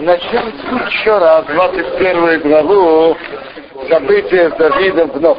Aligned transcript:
Начнем 0.00 0.48
еще 0.88 1.18
раз 1.18 1.44
21 1.46 2.40
главу 2.40 3.16
события 3.88 4.50
с 4.50 4.52
Давидом 4.56 5.10
вновь. 5.10 5.38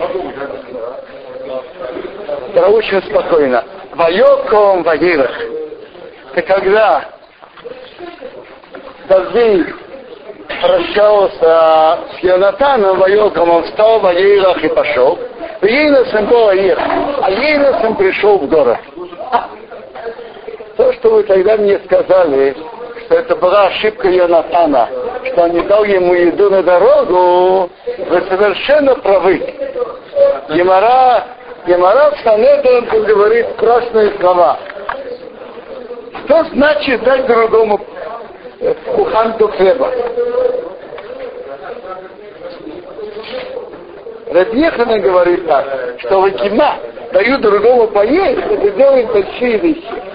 Очень 2.56 3.02
спокойно. 3.04 3.64
Вайоком 3.96 4.84
Вагирах. 4.84 5.32
Это 6.36 6.42
когда 6.44 7.06
Давид 9.08 9.76
прощался 10.62 12.00
с 12.14 12.24
Йонатаном 12.24 13.00
Вайоком, 13.00 13.50
он 13.50 13.64
встал 13.64 14.00
в 14.00 14.04
Вагирах 14.04 14.64
и 14.64 14.70
пошел. 14.70 15.20
Ейносом 15.62 16.28
был 16.28 16.50
Аир, 16.50 16.78
а 16.80 17.32
Ейносом 17.32 17.96
пришел 17.96 18.38
в 18.38 18.48
город. 18.48 18.78
То, 21.04 21.10
что 21.10 21.16
вы 21.18 21.24
тогда 21.24 21.58
мне 21.58 21.78
сказали, 21.80 22.56
что 23.06 23.16
это 23.16 23.36
была 23.36 23.66
ошибка 23.66 24.08
Йонатана, 24.08 24.88
что 25.26 25.44
он 25.44 25.52
не 25.52 25.62
дал 25.64 25.84
ему 25.84 26.14
еду 26.14 26.50
на 26.50 26.64
дорогу, 26.64 27.70
вы 27.98 28.22
совершенно 28.22 28.96
правы. 28.96 29.54
Емара, 30.48 31.26
Емара 31.68 32.12
в 32.12 32.20
Санедрон 32.24 32.86
говорит 33.04 33.48
красные 33.58 34.14
слова. 34.18 34.58
Что 36.24 36.46
значит 36.54 37.04
дать 37.04 37.28
другому 37.28 37.82
куханку 38.96 39.50
хлеба? 39.50 39.92
Рабьехана 44.32 45.00
говорит 45.00 45.46
так, 45.48 45.96
что 46.00 46.22
вакима 46.22 46.78
дают 47.12 47.42
другому 47.42 47.90
поесть, 47.90 48.40
это 48.50 48.72
делает 48.72 49.12
большие 49.12 49.58
вещи. 49.58 50.13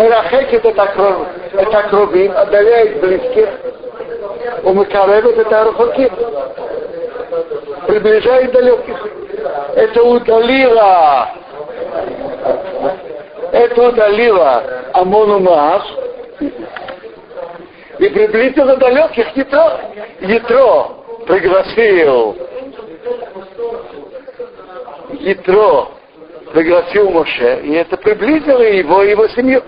Мерахек 0.00 0.54
это 0.54 0.72
так, 0.72 0.96
это 1.52 1.82
кровим, 1.90 2.32
отдаляет 2.34 3.00
близких. 3.00 3.48
У 4.62 4.72
Макаревет 4.72 5.36
это 5.36 5.60
архоким. 5.60 6.10
Приближает 7.86 8.50
далеких. 8.52 8.96
Это 9.74 10.02
удалило 10.02 11.28
это 13.52 13.88
удалило 13.88 14.62
Амону 14.94 15.40
Маас 15.40 15.82
и 17.98 18.08
приблизило 18.08 18.76
далеких 18.76 19.36
Ятро. 19.36 19.80
Ятро 20.20 20.90
пригласил 21.26 22.36
Ятро 25.20 25.88
пригласил 26.52 27.10
Моше, 27.10 27.60
и 27.62 27.72
это 27.74 27.96
приблизило 27.96 28.62
его 28.62 29.02
и 29.02 29.10
его 29.10 29.28
семью. 29.28 29.62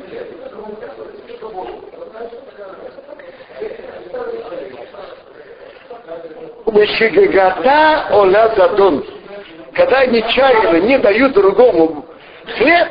Мешигагата 6.72 8.06
оля 8.12 8.52
задун. 8.56 9.04
Когда 9.74 10.06
нечаянно 10.06 10.78
не 10.78 10.98
дают 10.98 11.32
другому 11.34 12.06
хлеб, 12.56 12.88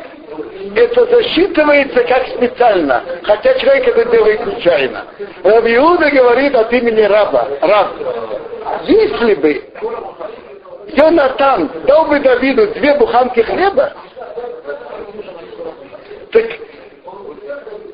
это 0.75 1.05
засчитывается 1.05 2.03
как 2.03 2.27
специально, 2.27 3.03
хотя 3.23 3.53
человек 3.55 3.87
это 3.87 4.09
делает 4.09 4.45
нечаянно. 4.45 5.05
Рабиуда 5.43 6.09
говорит 6.11 6.55
от 6.55 6.71
имени 6.71 7.01
раба. 7.01 7.47
Раб. 7.61 7.87
Если 8.83 9.33
бы 9.35 9.63
Йонатан 10.93 11.71
дал 11.85 12.05
бы 12.05 12.19
Давиду 12.19 12.67
две 12.67 12.93
буханки 12.95 13.41
хлеба, 13.41 13.93
так, 16.31 16.45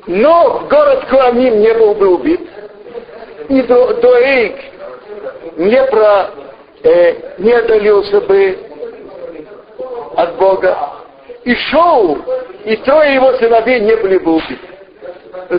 но 0.06 0.66
город 0.70 1.06
Куамим 1.10 1.60
не 1.60 1.72
был 1.74 1.94
бы 1.94 2.14
убит, 2.14 2.48
и 3.48 3.62
до, 3.62 3.94
Доэйк 3.94 4.56
не, 5.58 5.84
про, 5.84 6.30
э, 6.84 7.14
не 7.38 7.52
отдалился 7.52 8.20
бы 8.22 8.58
от 10.16 10.36
Бога, 10.36 10.78
и 11.44 11.54
шел, 11.54 12.18
и 12.64 12.76
трое 12.76 13.14
его 13.14 13.32
сыновей 13.34 13.80
не 13.80 13.96
были 13.96 14.18
бы 14.18 14.36
убиты. 14.36 14.58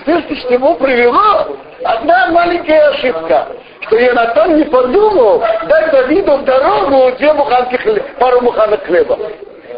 Слышите, 0.03 0.35
что 0.35 0.53
ему 0.53 0.75
привело 0.75 1.47
одна 1.83 2.27
маленькая 2.27 2.89
ошибка, 2.89 3.47
что 3.81 3.97
Янатан 3.97 4.57
не 4.57 4.63
подумал 4.65 5.43
дать 5.67 5.91
Давиду 5.91 6.37
в 6.37 6.43
дорогу 6.45 7.17
две 7.17 7.33
буханки 7.33 7.75
хлеба, 7.75 8.05
пару 8.19 8.41
буханок 8.41 8.83
хлеба. 8.85 9.17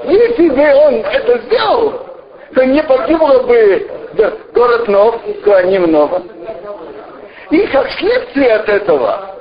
Если 0.06 0.50
бы 0.50 0.74
он 0.76 0.96
это 0.96 1.38
сделал, 1.46 1.94
то 2.54 2.66
не 2.66 2.84
погибло 2.84 3.40
бы 3.44 3.90
город 4.54 4.88
Нов, 4.88 5.16
Куаним 5.44 5.92
Нова. 5.92 6.24
И 7.52 7.68
как 7.68 7.90
следствие 7.92 8.54
от 8.56 8.70
этого, 8.70 9.41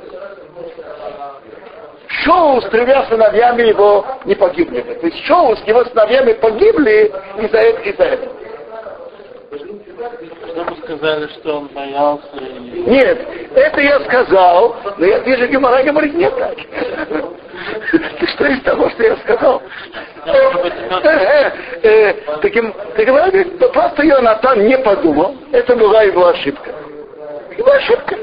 Шоу 2.24 2.60
с 2.60 2.68
тремя 2.70 3.04
сыновьями 3.06 3.62
его 3.62 4.04
не 4.24 4.34
погибли. 4.34 4.80
То 4.80 5.06
есть 5.06 5.24
Шоу 5.24 5.56
с 5.56 5.62
его 5.66 5.84
сыновьями 5.84 6.32
погибли 6.34 7.12
из-за 7.38 7.58
этого. 7.58 7.84
Из 7.84 7.94
этого. 7.94 8.32
Что 10.00 10.64
вы 10.64 10.76
сказали, 10.82 11.26
что 11.28 11.58
он 11.58 11.66
боялся? 11.68 12.36
И... 12.36 12.80
Нет, 12.86 13.26
это 13.54 13.80
я 13.80 14.00
сказал, 14.00 14.76
но 14.96 15.06
я 15.06 15.18
вижу, 15.20 15.46
Гемора 15.46 15.82
говорит, 15.82 16.14
нет 16.14 16.34
так. 16.36 16.56
Что 18.34 18.46
из 18.46 18.62
того, 18.62 18.88
что 18.90 19.02
я 19.02 19.16
сказал? 19.18 19.62
Таким, 22.40 22.72
таким, 22.96 23.58
просто 23.72 24.02
Йонатан 24.02 24.66
не 24.66 24.78
подумал, 24.78 25.36
это 25.52 25.76
была 25.76 26.02
его 26.04 26.28
ошибка. 26.28 26.70
Его 27.56 27.70
ошибка. 27.70 28.16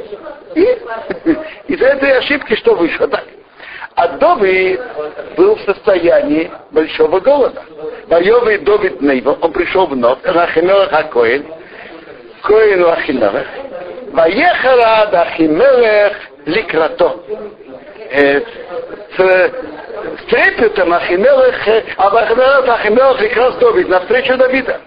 И 0.56 0.62
из 1.74 1.82
этой 1.82 2.18
ошибки 2.18 2.56
что 2.56 2.76
вышло? 2.76 3.08
Так. 3.08 3.26
А 3.98 4.10
Довид 4.10 4.80
был 5.36 5.56
в 5.56 5.62
состоянии 5.62 6.52
большого 6.70 7.20
голода. 7.20 7.64
Воевый 8.06 8.60
Довид 8.60 9.02
Нейва, 9.02 9.36
он 9.42 9.52
пришел 9.52 9.88
вновь, 9.88 10.20
Рахимелах 10.24 10.94
Акоин, 10.94 11.48
Коину 12.44 12.90
Ахимелах, 12.90 13.48
Ваехала 14.12 15.02
Ахимелех 15.02 16.16
Ликрато. 16.46 17.16
С 19.18 20.24
трепетом 20.30 20.94
Ахимелех, 20.94 21.56
а 21.98 22.08
Ахимелех 22.20 22.70
Ахимелех 22.70 23.20
Ликрас 23.20 23.56
Довид, 23.56 23.90
навстречу 23.90 24.38
Давида. 24.38 24.80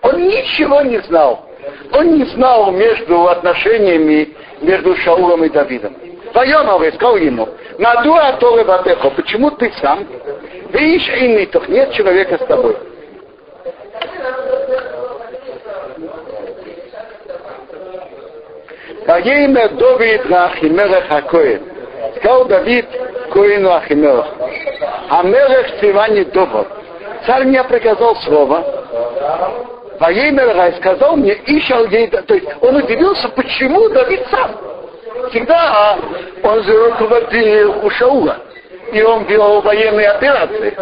Он 0.00 0.28
ничего 0.28 0.80
не 0.80 0.96
знал. 1.02 1.46
Он 1.92 2.16
не 2.16 2.24
знал 2.24 2.72
между 2.72 3.28
отношениями 3.28 4.34
между 4.62 4.96
Шаулом 4.96 5.44
и 5.44 5.50
Давидом. 5.50 5.94
Вайонова 6.34 6.90
сказал 6.90 7.16
ему, 7.16 7.48
Надуа 7.78 8.32
Торы 8.40 8.64
Ватехо, 8.64 9.10
почему 9.10 9.52
ты 9.52 9.72
сам? 9.80 10.04
Видишь, 10.70 11.08
иннитов, 11.08 11.68
нет 11.68 11.92
человека 11.92 12.38
с 12.42 12.46
тобой. 12.46 12.76
Ваимя 19.06 19.68
Давид 19.68 20.28
на 20.28 20.46
Ахимелех 20.46 21.10
Акоин. 21.10 21.62
Сказал 22.16 22.46
Давид 22.46 22.86
Коину 23.32 23.72
Ахимелех. 23.72 24.26
Амелех 25.10 25.78
Цивани 25.78 26.24
Добр. 26.24 26.66
Царь 27.26 27.44
мне 27.44 27.62
приказал 27.62 28.16
слово. 28.16 28.64
Ваимер 30.00 30.74
сказал 30.78 31.16
мне, 31.16 31.38
ищал 31.46 31.86
ей, 31.86 32.08
то 32.08 32.34
есть 32.34 32.48
он 32.60 32.76
удивился, 32.76 33.28
почему 33.28 33.88
Давид 33.90 34.26
сам 34.30 34.73
всегда 35.30 35.98
он 36.42 36.62
же 36.62 36.90
руководил 36.90 37.84
у 37.84 37.90
Шаула. 37.90 38.38
И 38.92 39.02
он 39.02 39.24
вел 39.24 39.60
военные 39.62 40.08
операции. 40.10 40.76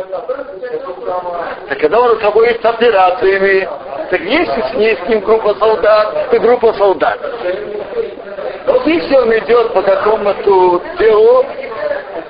Так 1.68 1.78
когда 1.78 2.00
он 2.00 2.10
руководит 2.10 2.64
операциями, 2.64 3.68
так 4.10 4.20
если 4.20 4.60
с 4.60 4.74
ней 4.74 4.96
с 4.96 5.08
ним 5.08 5.20
группа 5.20 5.54
солдат, 5.54 6.30
то 6.30 6.40
группа 6.40 6.72
солдат. 6.74 7.18
Вот 8.66 8.86
если 8.86 9.16
он 9.16 9.38
идет 9.38 9.72
по 9.72 9.82
какому-то 9.82 10.82
делу, 10.98 11.46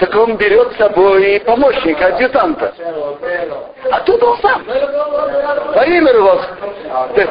так 0.02 0.16
он 0.16 0.36
берет 0.36 0.72
с 0.72 0.78
собой 0.78 1.40
помощника, 1.46 2.06
адъютанта. 2.06 2.74
А 3.88 4.00
тут 4.00 4.20
он 4.20 4.36
сам. 4.38 4.64
Во 4.66 5.84
имя 5.84 6.12
его. 6.12 6.40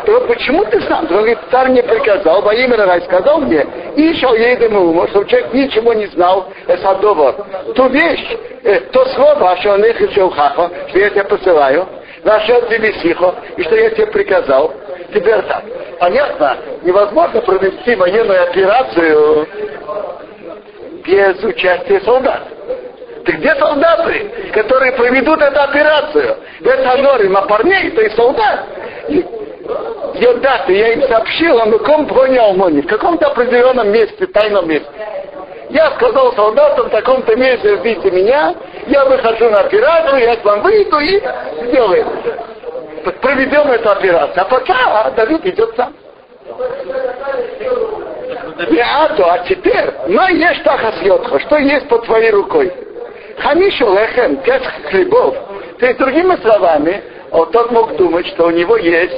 То, 0.06 0.22
почему 0.22 0.64
ты 0.64 0.80
сам? 0.84 1.00
Он 1.02 1.18
говорит, 1.18 1.38
царь 1.52 1.68
мне 1.68 1.84
приказал, 1.84 2.42
во 2.42 2.54
имя 2.54 2.78
Рай 2.78 3.02
сказал 3.02 3.42
мне, 3.42 3.68
и 3.98 4.04
еще 4.04 4.28
едем 4.40 4.72
чтобы 5.10 5.28
человек 5.28 5.54
ничего 5.54 5.94
не 5.94 6.06
знал, 6.08 6.48
это 6.66 6.82
договор. 6.96 7.46
Ту 7.76 7.90
вещь, 7.90 8.38
э, 8.64 8.80
то 8.94 9.06
слово, 9.16 9.58
что 9.58 9.74
он 9.74 9.84
их 9.84 9.98
хаха, 10.34 10.72
что 10.88 10.98
я 10.98 11.10
тебя 11.10 11.26
посылаю, 11.26 11.86
нашел 12.24 12.62
тебе 12.70 12.94
сихо, 13.02 13.36
и 13.58 13.64
что 13.64 13.76
я 13.76 13.90
тебе 13.90 14.08
приказал, 14.08 14.74
теперь 15.14 15.42
так. 15.42 15.64
Понятно, 16.00 16.56
невозможно 16.84 17.42
провести 17.42 17.96
военную 17.96 18.44
операцию 18.44 19.48
без 21.04 21.44
участия 21.44 22.00
солдат. 22.02 22.61
Так 23.26 23.36
где 23.36 23.56
солдаты, 23.56 24.52
которые 24.54 24.94
проведут 24.94 25.42
эту 25.42 25.62
операцию? 25.62 26.38
Это 26.64 26.98
норма 26.98 27.42
парней, 27.44 27.92
то 27.92 28.02
есть 28.02 28.16
солдат. 28.16 28.66
Йодаты, 30.16 30.74
я 30.74 30.94
им 30.94 31.08
сообщил, 31.08 31.58
он 31.58 31.78
ком 31.80 32.08
понял 32.08 32.54
мони, 32.54 32.82
в 32.82 32.88
каком-то 32.88 33.28
определенном 33.28 33.92
месте, 33.92 34.26
тайном 34.28 34.68
месте. 34.68 34.90
Я 35.70 35.92
сказал 35.92 36.34
солдатам, 36.34 36.88
в 36.88 36.90
таком-то 36.90 37.36
месте 37.36 37.78
ждите 37.78 38.12
меня, 38.12 38.54
я 38.88 39.06
выхожу 39.06 39.50
на 39.50 39.62
операцию, 39.62 40.20
я 40.20 40.36
к 40.36 40.44
вам 40.44 40.62
выйду 40.62 41.00
и 41.00 41.22
сделаем. 41.68 42.08
Проведем 43.22 43.72
эту 43.72 43.90
операцию. 43.90 44.42
А 44.42 44.46
пока 44.46 45.10
Давид 45.12 45.46
идет 45.46 45.74
сам. 45.76 45.94
Виату, 48.70 49.26
а 49.26 49.40
теперь, 49.40 49.92
но 50.08 50.28
есть 50.28 50.64
тахасьотха, 50.64 51.40
что 51.40 51.58
есть 51.58 51.88
под 51.88 52.06
твоей 52.06 52.32
рукой? 52.32 52.72
Хамишу 53.42 53.94
лехем, 53.94 54.38
пять 54.38 54.66
хлебов. 54.90 55.36
То 55.80 55.88
есть, 55.88 56.00
другими 56.00 56.36
словами, 56.42 57.04
вот 57.32 57.52
тот 57.52 57.72
мог 57.72 57.96
думать, 57.96 58.28
что 58.28 58.48
у 58.48 58.52
него 58.52 58.78
есть 58.78 59.16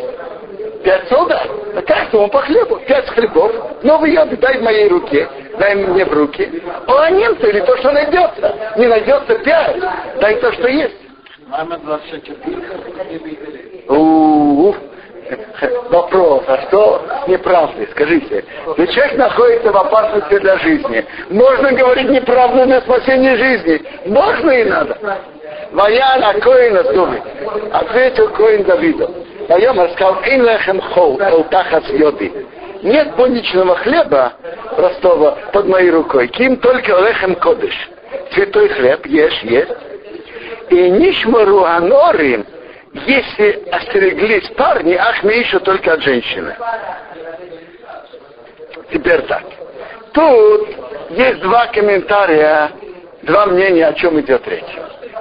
пять 0.84 1.08
солдат. 1.10 1.50
А 1.76 1.82
как 1.82 2.14
ему 2.14 2.30
по 2.30 2.42
хлебу? 2.42 2.80
Пять 2.88 3.10
хлебов. 3.10 3.52
Новый 3.84 4.14
йод 4.14 4.30
дай 4.40 4.60
в 4.60 4.62
моей 4.62 4.88
руке. 4.88 5.28
Дай 5.58 5.76
мне 5.76 6.06
в 6.06 6.14
руки. 6.14 6.62
А 6.88 7.10
немцы 7.10 7.50
или 7.50 7.60
то, 7.62 7.76
что 7.78 7.92
найдется. 7.92 8.56
Не 8.78 8.88
найдется 8.88 9.36
пять. 9.40 9.78
Дай 10.20 10.36
то, 10.36 10.52
что 10.54 10.68
есть. 10.68 10.98
24. 11.78 13.86
У-у-у. 13.90 14.76
Вопрос, 15.90 16.44
а 16.48 16.62
что 16.68 17.02
неправды? 17.28 17.88
Скажите, 17.92 18.44
но 18.66 18.86
человек 18.86 19.18
находится 19.18 19.72
в 19.72 19.78
опасности 19.78 20.40
для 20.40 20.58
жизни. 20.58 21.06
Можно 21.30 21.72
говорить 21.74 22.10
неправду 22.10 22.66
на 22.66 22.82
спасение 22.82 23.38
жизни? 23.38 23.82
Можно 24.06 24.52
и 24.52 24.64
надо. 24.66 24.98
Ваяна 25.72 26.34
Коина 26.40 26.84
думает. 26.84 27.24
Ответил 27.72 28.30
Коин 28.30 28.64
Давиду. 28.64 29.10
Поем 29.48 29.90
сказал, 29.92 30.18
ин 30.26 30.46
лехем 30.46 30.82
хол, 30.82 31.20
элтахас 31.20 31.90
йоди. 31.90 32.32
Нет 32.82 33.16
будничного 33.16 33.76
хлеба 33.78 34.34
простого 34.76 35.38
под 35.52 35.68
моей 35.68 35.90
рукой. 35.92 36.28
Ким 36.28 36.58
только 36.58 37.00
лехем 37.00 37.36
кодыш. 37.36 37.74
Святой 38.32 38.70
хлеб 38.70 39.06
ешь, 39.06 39.42
есть. 39.44 39.72
И 40.70 40.90
нишмару 40.90 41.64
анорим, 41.64 42.46
если 42.94 43.64
остереглись 43.72 44.48
парни, 44.50 44.94
ах, 44.94 45.24
мы 45.24 45.34
еще 45.34 45.60
только 45.60 45.94
от 45.94 46.04
женщины. 46.04 46.56
Теперь 48.92 49.22
так. 49.24 49.44
Тут 50.14 50.70
есть 51.10 51.40
два 51.42 51.68
комментария, 51.68 52.72
два 53.24 53.48
мнения, 53.48 53.88
о 53.88 53.94
чем 53.94 54.20
идет 54.20 54.48
речь. 54.48 54.64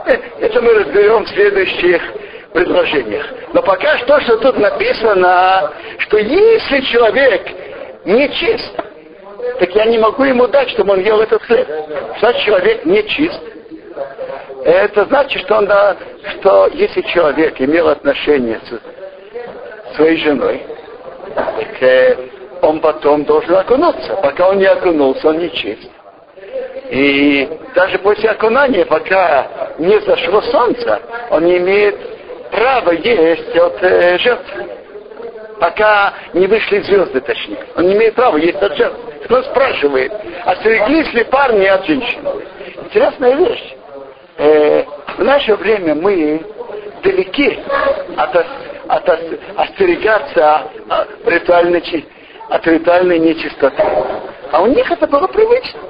Э, 0.06 0.18
это 0.40 0.60
мы 0.60 0.74
разберем 0.74 1.24
в 1.24 1.28
следующих 1.30 2.02
предложениях. 2.52 3.26
Но 3.54 3.62
пока 3.62 3.96
что, 3.98 4.20
что 4.20 4.36
тут 4.38 4.58
написано, 4.58 5.72
что 5.98 6.18
если 6.18 6.80
человек 6.82 7.42
не 8.04 8.28
чист, 8.34 8.74
так 9.58 9.74
я 9.74 9.86
не 9.86 9.98
могу 9.98 10.24
ему 10.24 10.46
дать, 10.46 10.68
чтобы 10.70 10.92
он 10.92 11.00
ел 11.00 11.20
этот 11.20 11.42
хлеб. 11.42 11.66
Что 12.18 12.32
человек 12.44 12.84
не 12.84 13.02
чист? 13.08 13.40
Это 14.64 15.04
значит, 15.06 15.42
что, 15.42 15.58
он, 15.58 15.68
что 16.38 16.68
если 16.72 17.02
человек 17.02 17.60
имел 17.60 17.88
отношение 17.88 18.60
с 18.60 19.96
своей 19.96 20.18
женой, 20.18 20.62
так 21.34 21.82
э, 21.82 22.16
он 22.60 22.80
потом 22.80 23.24
должен 23.24 23.56
окунуться. 23.56 24.14
Пока 24.16 24.50
он 24.50 24.58
не 24.58 24.66
окунулся, 24.66 25.28
он 25.28 25.38
не 25.38 25.50
чист. 25.50 25.90
И 26.90 27.48
даже 27.74 27.98
после 27.98 28.30
окунания, 28.30 28.84
пока 28.84 29.74
не 29.78 29.98
зашло 30.00 30.40
солнце, 30.42 31.00
он 31.30 31.44
не 31.44 31.58
имеет 31.58 31.96
права 32.50 32.92
есть 32.92 33.56
от 33.56 33.82
э, 33.82 34.18
жертвы. 34.18 34.66
Пока 35.58 36.12
не 36.34 36.46
вышли 36.46 36.80
звезды, 36.80 37.20
точнее. 37.20 37.58
Он 37.76 37.86
не 37.86 37.94
имеет 37.94 38.14
права 38.14 38.36
есть 38.36 38.62
от 38.62 38.76
жертвы. 38.76 39.12
Он 39.28 39.44
спрашивает, 39.44 40.12
остереглись 40.44 41.12
ли 41.14 41.24
парни 41.24 41.64
от 41.64 41.84
женщин? 41.86 42.20
Интересная 42.84 43.34
вещь. 43.34 43.76
Э, 44.38 44.84
в 45.18 45.24
наше 45.24 45.54
время 45.56 45.94
мы 45.94 46.42
далеки 47.02 47.58
от, 48.16 48.36
от, 48.36 48.46
от 48.88 49.10
остерегаться 49.56 50.70
от 50.88 51.08
ритуальной, 51.26 52.06
от 52.48 52.66
ритуальной 52.66 53.18
нечистоты. 53.18 53.82
А 54.50 54.62
у 54.62 54.66
них 54.66 54.90
это 54.90 55.06
было 55.06 55.26
привычно. 55.26 55.80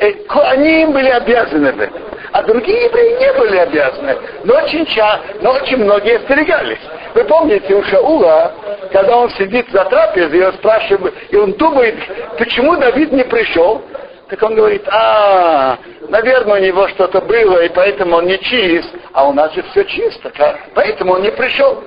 Э, 0.00 0.12
они 0.28 0.82
им 0.82 0.92
были 0.92 1.08
обязаны 1.08 1.72
в. 1.72 1.90
А 2.32 2.42
другие 2.42 2.84
евреи 2.84 3.18
не 3.20 3.32
были 3.38 3.56
обязаны. 3.58 4.16
Но 4.42 4.56
очень, 4.56 4.84
ча, 4.86 5.20
но 5.40 5.52
очень 5.52 5.76
многие 5.76 6.16
остерегались. 6.16 6.80
Вы 7.14 7.24
помните 7.24 7.74
у 7.74 7.82
Шаула, 7.84 8.52
когда 8.92 9.16
он 9.18 9.30
сидит 9.30 9.70
за 9.70 9.84
трапезой, 9.84 10.40
и 10.40 10.42
он 10.42 10.52
спрашивает, 10.54 11.14
и 11.30 11.36
он 11.36 11.52
думает, 11.52 11.94
почему 12.36 12.76
Давид 12.76 13.12
не 13.12 13.22
пришел? 13.22 13.82
Так 14.28 14.42
он 14.42 14.54
говорит, 14.54 14.82
а, 14.88 15.78
наверное, 16.08 16.60
у 16.60 16.64
него 16.64 16.88
что-то 16.88 17.20
было, 17.20 17.62
и 17.64 17.68
поэтому 17.68 18.16
он 18.16 18.26
не 18.26 18.38
чист, 18.38 18.88
а 19.12 19.28
у 19.28 19.32
нас 19.32 19.52
же 19.52 19.62
все 19.70 19.84
чисто, 19.84 20.32
поэтому 20.74 21.14
он 21.14 21.22
не 21.22 21.30
пришел. 21.30 21.82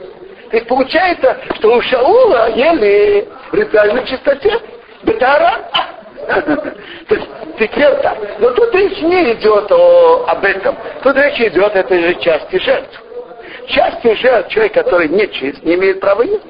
То 0.49 0.55
есть 0.55 0.67
получается, 0.67 1.37
что 1.55 1.75
у 1.75 1.81
Шаула 1.81 2.49
ели 2.51 3.27
в 3.51 3.55
ритуальной 3.55 4.05
чистоте. 4.05 4.53
Бетара. 5.03 5.69
То 7.07 7.15
есть 7.15 7.27
теперь 7.59 7.95
так. 8.01 8.17
Но 8.39 8.51
тут 8.51 8.73
речь 8.73 9.01
не 9.01 9.33
идет 9.33 9.71
о, 9.71 10.25
об 10.27 10.43
этом. 10.43 10.77
Тут 11.03 11.17
речь 11.17 11.39
идет 11.39 11.75
о 11.75 11.79
этой 11.79 12.01
же 12.01 12.15
части 12.15 12.57
жертв. 12.57 13.01
Части 13.67 14.13
жертв 14.15 14.49
человек, 14.51 14.73
который 14.73 15.09
не 15.09 15.27
чист, 15.31 15.61
не 15.63 15.75
имеет 15.75 15.99
права 15.99 16.21
есть. 16.23 16.43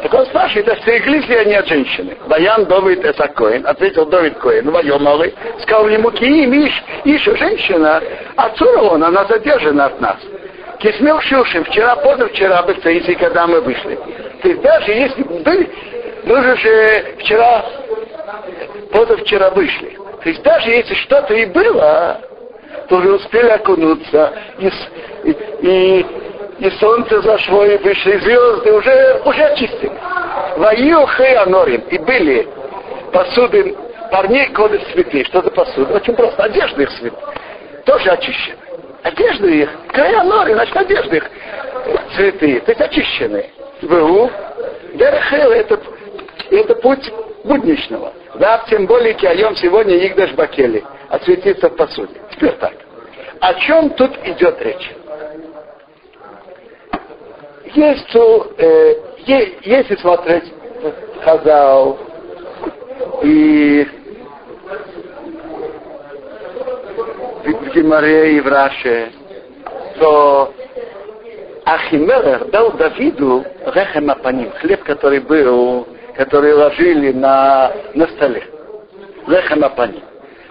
Так 0.00 0.14
он 0.14 0.26
спрашивает, 0.26 0.68
остереглись 0.68 1.28
ли 1.28 1.36
они 1.36 1.54
от 1.54 1.68
женщины? 1.68 2.16
Баян 2.26 2.64
Довид 2.64 3.04
Эсакоин, 3.04 3.66
ответил 3.66 4.06
Довид 4.06 4.38
Коин, 4.38 4.70
воем 4.70 5.02
новый, 5.02 5.34
сказал 5.60 5.88
ему, 5.88 6.10
Киим 6.10 6.52
Иш, 6.52 6.82
Иша 7.04 7.36
женщина, 7.36 8.02
отсюда 8.36 8.82
он, 8.82 9.04
она 9.04 9.24
задержана 9.24 9.86
от 9.86 10.00
нас. 10.00 10.16
Кисмел 10.78 11.20
Шилшин, 11.20 11.64
вчера, 11.64 11.94
позавчера, 11.96 12.62
бы 12.62 12.76
если 12.84 13.14
когда 13.14 13.46
мы 13.46 13.60
вышли. 13.60 13.98
То 14.42 14.48
есть 14.48 14.62
даже 14.62 14.92
если 14.92 15.22
были, 15.22 15.70
мы 16.24 16.42
же 16.42 16.56
вчера, 17.18 17.64
позавчера 18.90 19.50
вышли. 19.50 19.96
То 20.22 20.28
есть 20.28 20.42
даже 20.42 20.70
если 20.70 20.94
что-то 20.94 21.34
и 21.34 21.46
было, 21.46 22.20
то 22.88 22.96
уже 22.96 23.12
успели 23.12 23.48
окунуться, 23.48 24.32
и, 24.58 24.70
и, 25.62 26.06
и 26.62 26.70
солнце 26.78 27.20
зашло, 27.22 27.64
и 27.64 27.76
вышли 27.78 28.18
звезды, 28.18 28.72
уже, 28.72 29.20
уже 29.24 29.42
очистили. 29.46 29.92
Ваю 30.56 31.08
анорим, 31.40 31.80
и 31.90 31.98
были 31.98 32.48
посуды 33.12 33.76
парней 34.12 34.46
коды 34.50 34.78
цветы. 34.92 35.24
Что 35.24 35.42
за 35.42 35.50
посуда? 35.50 35.94
Очень 35.94 36.14
просто, 36.14 36.44
одежда 36.44 36.82
их 36.82 36.90
цвет. 36.92 37.14
Тоже 37.84 38.10
очищены. 38.10 38.56
Одежда 39.02 39.48
их, 39.48 39.70
края 39.88 40.22
норы, 40.22 40.54
значит, 40.54 40.76
одежда 40.76 41.16
их 41.16 41.30
цветы, 42.14 42.60
то 42.60 42.70
есть 42.70 42.80
очищенные. 42.80 43.50
ВУ, 43.82 44.30
Дерхел, 44.94 45.50
это 45.50 45.80
это 46.48 46.76
путь 46.76 47.12
будничного. 47.42 48.12
Да, 48.36 48.62
тем 48.68 48.86
более 48.86 49.14
киайом 49.14 49.56
сегодня 49.56 49.96
их 49.96 50.14
даже 50.14 50.34
бакели, 50.34 50.84
осветиться 51.08 51.68
в 51.68 51.74
посуде. 51.74 52.20
Теперь 52.30 52.52
так. 52.52 52.74
О 53.40 53.54
чем 53.54 53.90
тут 53.90 54.16
идет 54.24 54.62
речь? 54.62 54.92
Есть, 57.74 58.14
э, 58.14 58.94
если 59.26 59.96
смотреть 59.96 60.52
Хазал 61.24 61.98
и 63.22 63.86
в 67.44 67.74
Гимаре 67.74 68.36
и 68.36 68.40
в 68.40 68.46
Раше, 68.46 69.10
то 69.98 70.52
Ахимелер 71.64 72.46
дал 72.46 72.72
Давиду 72.72 73.44
рехем 73.74 74.10
апаним, 74.10 74.50
хлеб, 74.52 74.82
который 74.84 75.20
был 75.20 75.86
которые 76.14 76.54
ложили 76.54 77.12
на, 77.12 77.72
на 77.94 78.06
столе. 78.08 78.44
Лехам 79.26 79.64
апани. 79.64 80.02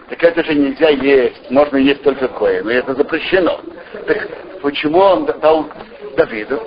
Так 0.09 0.23
это 0.23 0.43
же 0.43 0.55
нельзя 0.55 0.89
есть, 0.89 1.49
можно 1.49 1.77
есть 1.77 2.03
только 2.03 2.27
кое, 2.27 2.63
но 2.63 2.71
это 2.71 2.93
запрещено. 2.95 3.61
Так 4.07 4.27
почему 4.61 4.99
он 4.99 5.25
дал 5.25 5.69
Давиду? 6.17 6.61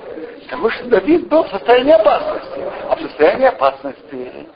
Потому 0.55 0.71
что 0.71 0.85
Давид 0.85 1.27
был 1.27 1.43
в 1.43 1.51
состоянии 1.51 1.91
опасности. 1.91 2.61
А 2.89 2.95
в 2.95 3.01
состоянии 3.01 3.47
опасности 3.49 4.47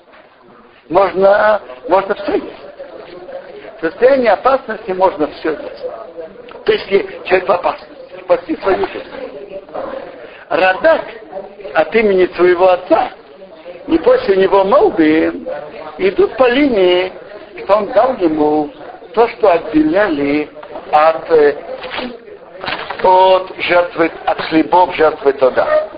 можно, 0.89 1.61
можно 1.89 2.15
все 2.15 2.35
есть. 2.35 3.79
В 3.79 3.81
состоянии 3.81 4.29
опасности 4.29 4.93
можно 4.93 5.27
все 5.27 5.51
есть. 5.51 6.65
То 6.65 6.73
есть 6.73 6.89
человек 7.25 7.49
в 7.49 7.51
опасности, 7.51 7.95
спасти 8.23 8.57
свою 8.59 8.87
жизнь. 8.87 9.09
Радак 10.49 11.03
от 11.75 11.93
имени 11.97 12.27
своего 12.37 12.71
отца 12.71 13.11
и 13.89 13.99
после 13.99 14.37
него 14.37 14.63
молды 14.63 15.33
идут 15.99 16.37
по 16.37 16.49
линии, 16.49 17.13
что 17.65 17.77
он 17.77 17.87
дал 17.87 18.17
ему 18.19 18.71
то, 19.15 19.27
что 19.31 19.51
отделяли 19.51 20.49
от, 20.93 21.29
э, 21.33 21.57
от 23.03 23.53
жертвы, 23.59 24.11
от 24.27 24.41
хлебов 24.43 24.95
жертвы 24.95 25.33
туда. 25.35 25.89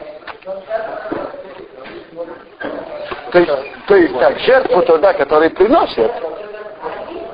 То 3.32 3.38
есть, 3.38 3.52
то 3.86 3.96
есть 3.96 4.18
так, 4.18 4.38
жертву 4.40 4.82
туда, 4.82 5.12
который 5.14 5.50
приносит, 5.50 6.12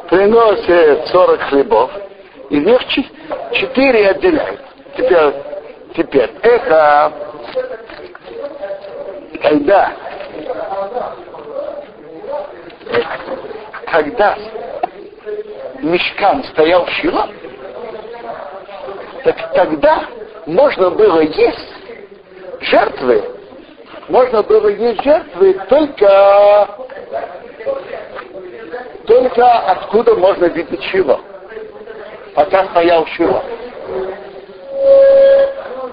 приносит 0.09 1.07
40 1.09 1.41
хлебов, 1.43 1.91
из 2.51 2.65
них 2.65 2.81
4 3.53 4.09
отделяют. 4.11 4.61
Теперь, 4.97 5.35
теперь 5.95 6.31
это 6.43 7.13
когда 9.43 9.93
когда 13.87 14.37
мешкан 15.81 16.45
стоял 16.45 16.85
в 16.85 16.91
Шило, 16.91 17.29
так 19.27 19.53
тогда 19.55 20.05
можно 20.47 20.91
было 20.91 21.21
есть 21.21 21.75
жертвы, 22.61 23.25
можно 24.09 24.43
было 24.45 24.69
есть 24.69 25.03
жертвы 25.03 25.55
только, 25.69 26.69
только 29.05 29.59
откуда 29.59 30.15
можно 30.15 30.45
видеть 30.47 30.83
Шило. 30.85 31.21
Пока 32.37 32.67
стоял 32.67 33.05
Шило. 33.07 33.43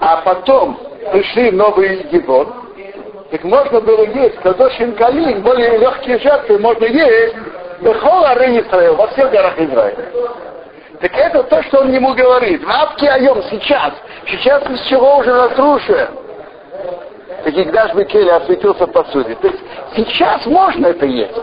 А 0.00 0.18
потом 0.24 0.78
пришли 1.10 1.50
новые 1.50 1.98
Египет, 1.98 2.48
так 3.32 3.42
можно 3.42 3.80
было 3.80 4.04
есть 4.04 4.36
Кадошин 4.36 4.94
Калин, 4.94 5.42
более 5.42 5.78
легкие 5.78 6.20
жертвы 6.20 6.58
можно 6.60 6.84
есть 6.84 7.34
Бехола 7.80 8.34
Ры 8.34 8.60
Израил, 8.60 8.94
во 8.94 9.08
всех 9.08 9.32
горах 9.32 9.58
Израиля. 9.58 10.12
Так 11.00 11.12
это 11.16 11.42
то, 11.44 11.62
что 11.64 11.80
он 11.80 11.92
ему 11.92 12.14
говорит. 12.14 12.64
Вапки 12.64 13.04
Айом 13.04 13.42
сейчас. 13.50 13.94
Сейчас 14.26 14.62
из 14.70 14.80
чего 14.82 15.18
уже 15.18 15.32
разрушен. 15.32 16.08
Так 17.44 17.54
Игдаш 17.54 17.94
Бекели 17.94 18.30
осветился 18.30 18.86
посуде. 18.86 19.34
То 19.36 19.48
есть 19.48 19.60
сейчас 19.96 20.46
можно 20.46 20.86
это 20.86 21.06
есть. 21.06 21.34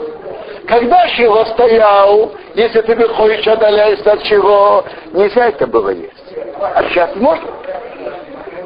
Когда 0.67 1.08
Шило 1.10 1.46
стоял, 1.46 2.31
если 2.53 2.81
ты 2.81 2.96
выходишь, 2.96 3.46
отдаляешься 3.48 4.13
от 4.13 4.24
чего, 4.24 4.86
нельзя 5.12 5.50
это 5.50 5.67
было 5.67 5.89
есть. 5.89 6.34
А 6.62 6.84
сейчас 6.86 7.15
можно. 7.15 7.50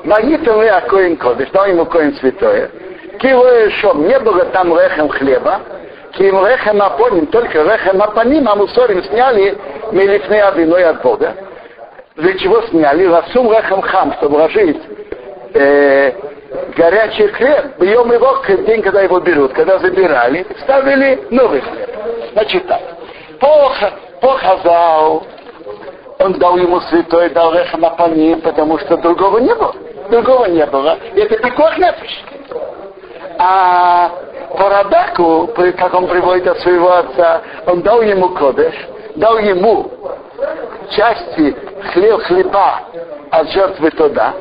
Магитом 0.04 0.62
и 0.62 0.68
Акоин 0.68 1.18
Кодыш, 1.18 1.50
дал 1.50 1.66
ему 1.66 1.86
Коин 1.86 2.14
Святое. 2.16 2.70
Кило 3.20 3.70
Шом, 3.82 4.08
не 4.08 4.20
было 4.20 4.46
там 4.46 4.78
лехем 4.78 5.10
хлеба, 5.10 5.62
Ким 6.18 6.46
рехем 6.46 6.82
апоним, 6.82 7.28
только 7.28 7.64
рехем 7.64 8.02
апоним, 8.02 8.48
а 8.48 8.56
мусорим 8.56 9.04
сняли 9.04 9.58
мелифны 9.92 10.42
одиной 10.42 10.86
от 10.86 11.02
Бога. 11.02 11.34
Для 12.16 12.38
чего 12.38 12.62
сняли? 12.64 13.06
Расум 13.06 13.52
рехем 13.52 13.82
хам, 13.82 14.14
чтобы 14.14 14.36
ложить 14.36 14.82
э, 15.54 16.14
горячий 16.78 17.28
хлеб, 17.28 17.78
бьем 17.80 18.12
его 18.14 18.42
в 18.42 18.66
день, 18.66 18.82
когда 18.82 19.02
его 19.02 19.20
берут. 19.20 19.52
Когда 19.54 19.78
забирали, 19.80 20.46
ставили 20.62 21.28
новый 21.32 21.60
хлеб. 21.60 21.90
Значит 22.32 22.66
так. 22.68 22.82
По, 23.40 23.74
по 24.22 24.38
Хазау 24.38 25.24
он 26.20 26.34
дал 26.34 26.58
ему 26.58 26.80
святой, 26.82 27.30
дал 27.32 27.54
рехем 27.54 27.84
апоним, 27.84 28.40
потому 28.40 28.80
что 28.80 28.96
другого 28.98 29.40
не 29.40 29.54
было. 29.54 29.76
Другого 30.10 30.46
не 30.46 30.66
было. 30.66 30.98
И 31.14 31.20
это 31.20 31.38
пикох 31.40 31.78
нефиш. 31.78 32.24
А 33.38 34.12
по 34.58 34.70
Радаку, 34.70 35.50
как 35.78 35.94
он 35.94 36.08
приводит 36.08 36.48
от 36.48 36.60
своего 36.60 36.94
отца, 36.94 37.42
он 37.66 37.82
дал 37.82 38.02
ему 38.02 38.30
кодеш, 38.30 38.74
дал 39.16 39.38
ему 39.38 39.92
части 40.92 41.56
хлеб, 41.94 42.22
хлеба 42.24 42.82
от 43.32 43.50
жертвы 43.50 43.92
туда, 43.92 44.34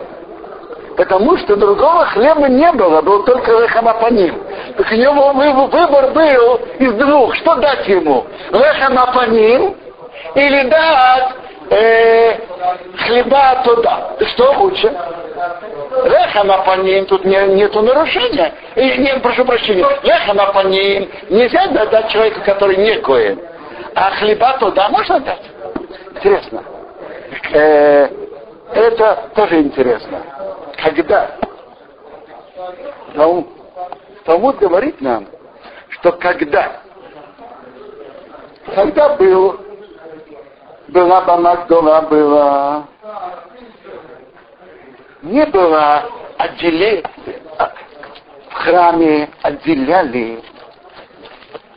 потому 0.96 1.36
что 1.38 1.56
другого 1.56 2.04
хлеба 2.06 2.48
не 2.48 2.70
было, 2.72 3.00
был 3.02 3.24
только 3.24 3.50
лехамапаним. 3.60 4.42
Так 4.76 4.90
у 4.90 4.94
него 4.94 5.32
выбор 5.32 6.10
был 6.12 6.60
из 6.78 6.92
двух, 6.94 7.34
что 7.36 7.56
дать 7.56 7.86
ему? 7.88 8.26
Лехамапаним 8.50 9.76
или 10.34 10.68
дать 10.68 11.34
э, 11.71 12.38
хлеба 12.99 13.62
туда. 13.64 14.16
Что 14.28 14.52
лучше? 14.59 14.88
Леха 16.04 16.44
на 16.44 16.59
паним, 16.59 17.06
тут 17.06 17.25
не, 17.25 17.37
нету 17.54 17.83
нарушения. 17.83 18.52
И, 18.76 18.99
не, 18.99 19.18
прошу 19.21 19.44
прощения, 19.44 19.87
леха 20.02 20.35
на 20.35 20.47
паним 20.47 21.11
нельзя 21.30 21.66
дать 21.68 22.09
человеку, 22.11 22.40
который 22.44 22.76
не 22.76 22.97
коин. 23.00 23.40
А 23.94 24.11
хлеба 24.12 24.56
туда 24.59 24.88
можно 24.88 25.21
дать? 25.21 25.42
Интересно. 26.16 26.64
Э, 27.52 28.09
это 28.73 29.28
тоже 29.35 29.61
интересно. 29.61 30.23
Когда 30.83 31.30
Талмуд, 33.14 33.49
Талмуд 34.25 34.59
говорит 34.59 35.00
нам, 35.00 35.26
что 35.90 36.12
когда 36.12 36.80
когда 38.75 39.11
был 39.16 39.61
была 40.94 41.22
Бамагдола, 41.22 42.02
была 42.02 42.84
не 45.22 45.44
было 45.46 46.04
отделения, 46.38 47.02
в 48.48 48.54
храме 48.54 49.28
отделяли 49.42 50.40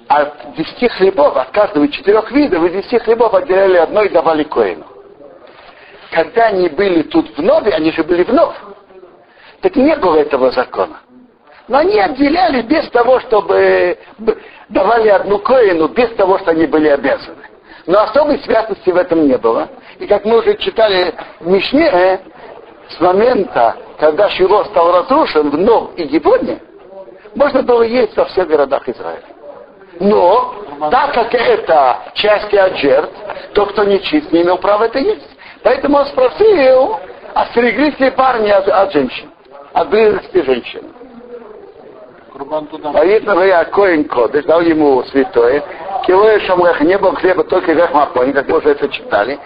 от 0.07 0.53
десяти 0.55 0.87
хлебов, 0.89 1.35
от 1.35 1.49
каждого 1.49 1.85
из 1.85 1.95
четырех 1.95 2.31
видов, 2.31 2.63
из 2.65 2.73
десяти 2.73 2.99
хлебов 2.99 3.33
отделяли 3.33 3.77
одно 3.77 4.03
и 4.03 4.09
давали 4.09 4.43
коину. 4.43 4.85
Когда 6.11 6.47
они 6.47 6.69
были 6.69 7.01
тут 7.03 7.35
вновь, 7.37 7.67
они 7.73 7.91
же 7.91 8.03
были 8.03 8.23
вновь, 8.23 8.55
так 9.61 9.75
не 9.75 9.95
было 9.95 10.17
этого 10.17 10.51
закона. 10.51 10.99
Но 11.67 11.79
они 11.79 11.99
отделяли 11.99 12.61
без 12.61 12.87
того, 12.91 13.19
чтобы 13.21 13.97
давали 14.69 15.09
одну 15.09 15.39
коину, 15.39 15.87
без 15.87 16.09
того, 16.11 16.37
что 16.37 16.51
они 16.51 16.67
были 16.67 16.89
обязаны. 16.89 17.46
Но 17.87 18.03
особой 18.03 18.39
святости 18.39 18.89
в 18.89 18.97
этом 18.97 19.27
не 19.27 19.37
было. 19.37 19.69
И 19.97 20.05
как 20.07 20.25
мы 20.25 20.39
уже 20.39 20.55
читали 20.57 21.13
в 21.39 21.47
Мишне, 21.47 22.19
с 22.89 22.99
момента, 22.99 23.75
когда 23.97 24.29
Шило 24.29 24.65
стал 24.65 24.91
разрушен 24.91 25.49
в 25.49 25.57
Нов 25.57 25.91
и 25.95 26.03
Гибоне, 26.03 26.59
можно 27.35 27.63
было 27.63 27.83
есть 27.83 28.15
во 28.15 28.25
всех 28.25 28.47
городах 28.47 28.87
Израиля. 28.89 29.23
Но, 29.99 30.53
так 30.91 31.13
как 31.13 31.33
это 31.33 31.99
части 32.13 32.55
от 32.55 32.77
жертв, 32.77 33.15
то, 33.53 33.65
кто 33.65 33.83
не 33.83 34.01
чист, 34.01 34.31
не 34.31 34.43
имел 34.43 34.57
права 34.57 34.85
это 34.85 34.99
есть. 34.99 35.29
Поэтому 35.63 35.97
он 35.97 36.05
спросил, 36.07 36.97
остереглись 37.33 37.99
ли 37.99 38.11
парни 38.11 38.49
от, 38.49 38.67
от 38.67 38.91
женщин, 38.91 39.29
от 39.73 39.89
близости 39.89 40.41
женщин. 40.41 40.93
Поэтому 42.93 43.41
я 43.41 43.65
Коин 43.65 44.05
Кодыш 44.05 44.45
дал 44.45 44.61
ему 44.61 45.03
святое. 45.05 45.63
Килоя 46.05 46.39
Шамрех 46.41 46.81
не 46.81 46.97
был 46.97 47.15
хлеба, 47.15 47.43
только 47.43 47.73
Рех 47.73 47.93
Мапони, 47.93 48.31
как 48.31 48.47
мы 48.47 48.57
уже 48.57 48.69
это 48.69 48.89
читали. 48.89 49.39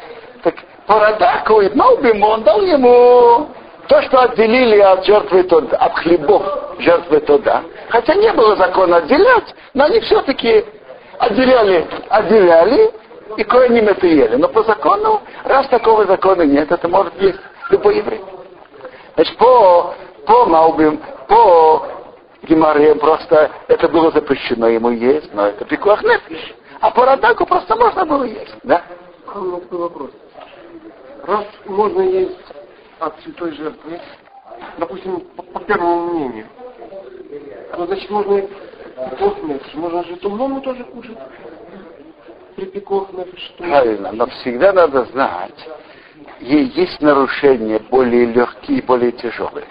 Так 0.43 0.55
Парадаку 0.87 1.61
и 1.61 1.69
он 1.79 2.43
дал 2.43 2.61
ему 2.61 3.49
то, 3.87 4.01
что 4.03 4.21
отделили 4.21 4.79
от 4.79 5.05
жертвы 5.05 5.43
туда, 5.43 5.77
от 5.77 5.99
хлебов 5.99 6.43
жертвы 6.79 7.19
туда. 7.21 7.63
Хотя 7.89 8.15
не 8.15 8.31
было 8.33 8.55
закона 8.55 8.97
отделять, 8.97 9.53
но 9.73 9.85
они 9.85 9.99
все-таки 10.01 10.65
отделяли, 11.19 11.87
отделяли, 12.09 12.91
и 13.37 13.43
кое-ним 13.43 13.87
это 13.87 14.07
ели. 14.07 14.35
Но 14.35 14.47
по 14.47 14.63
закону, 14.63 15.21
раз 15.45 15.67
такого 15.67 16.05
закона 16.05 16.43
нет, 16.43 16.71
это 16.71 16.87
может 16.87 17.13
есть 17.21 17.39
любой 17.69 17.97
еврей. 17.97 18.21
Значит, 19.15 19.37
по, 19.37 19.93
по 20.25 20.45
Маубим, 20.45 21.01
по 21.27 21.85
Гемаре 22.43 22.95
просто 22.95 23.51
это 23.67 23.87
было 23.87 24.11
запрещено 24.11 24.67
ему 24.67 24.91
есть, 24.91 25.33
но 25.33 25.47
это 25.47 25.65
пикуах 25.65 26.03
нефиш. 26.03 26.55
А 26.79 26.89
по 26.91 27.05
Радаку 27.05 27.45
просто 27.45 27.75
можно 27.75 28.05
было 28.05 28.23
есть, 28.23 28.55
да? 28.63 28.83
вопрос 29.33 30.11
раз 31.23 31.45
можно 31.65 32.01
есть 32.01 32.37
от 32.99 33.19
святой 33.21 33.51
жертвы, 33.53 33.99
допустим, 34.77 35.21
по, 35.35 35.43
по 35.43 35.59
первому 35.61 36.13
мнению, 36.13 36.47
то 37.75 37.85
значит 37.85 38.09
можно 38.09 38.37
и 38.37 38.47
пикох 39.09 39.43
нефиш, 39.43 39.73
можно 39.75 40.03
же 40.03 40.15
тумному 40.17 40.61
тоже 40.61 40.83
кушать. 40.85 41.17
При 42.55 42.65
пикох 42.65 43.11
нефиш. 43.13 43.53
Правильно, 43.57 44.11
но 44.11 44.27
всегда 44.27 44.73
надо 44.73 45.05
знать, 45.05 45.67
есть 46.39 47.01
нарушения 47.01 47.79
более 47.79 48.25
легкие 48.25 48.79
и 48.79 48.81
более 48.81 49.11
тяжелые. 49.11 49.67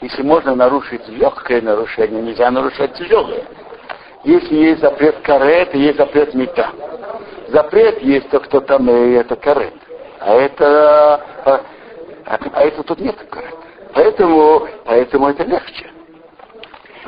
Если 0.00 0.22
можно 0.22 0.54
нарушить 0.54 1.08
легкое 1.08 1.62
нарушение, 1.62 2.20
нельзя 2.22 2.50
нарушать 2.50 2.94
тяжелое. 2.94 3.44
Если 4.24 4.54
есть 4.54 4.80
запрет 4.80 5.18
карет, 5.22 5.74
есть 5.74 5.96
запрет 5.96 6.34
мета. 6.34 6.70
Запрет 7.48 8.02
есть 8.02 8.28
то, 8.28 8.40
кто 8.40 8.60
там, 8.60 8.90
и 8.90 9.12
это 9.12 9.36
карет. 9.36 9.72
А 10.20 10.34
это, 10.34 11.24
а, 11.44 11.60
а 12.26 12.62
это 12.62 12.82
тут 12.82 13.00
нет 13.00 13.16
корыта. 13.30 13.56
Поэтому, 13.94 14.68
поэтому 14.84 15.28
это 15.28 15.44
легче. 15.44 15.86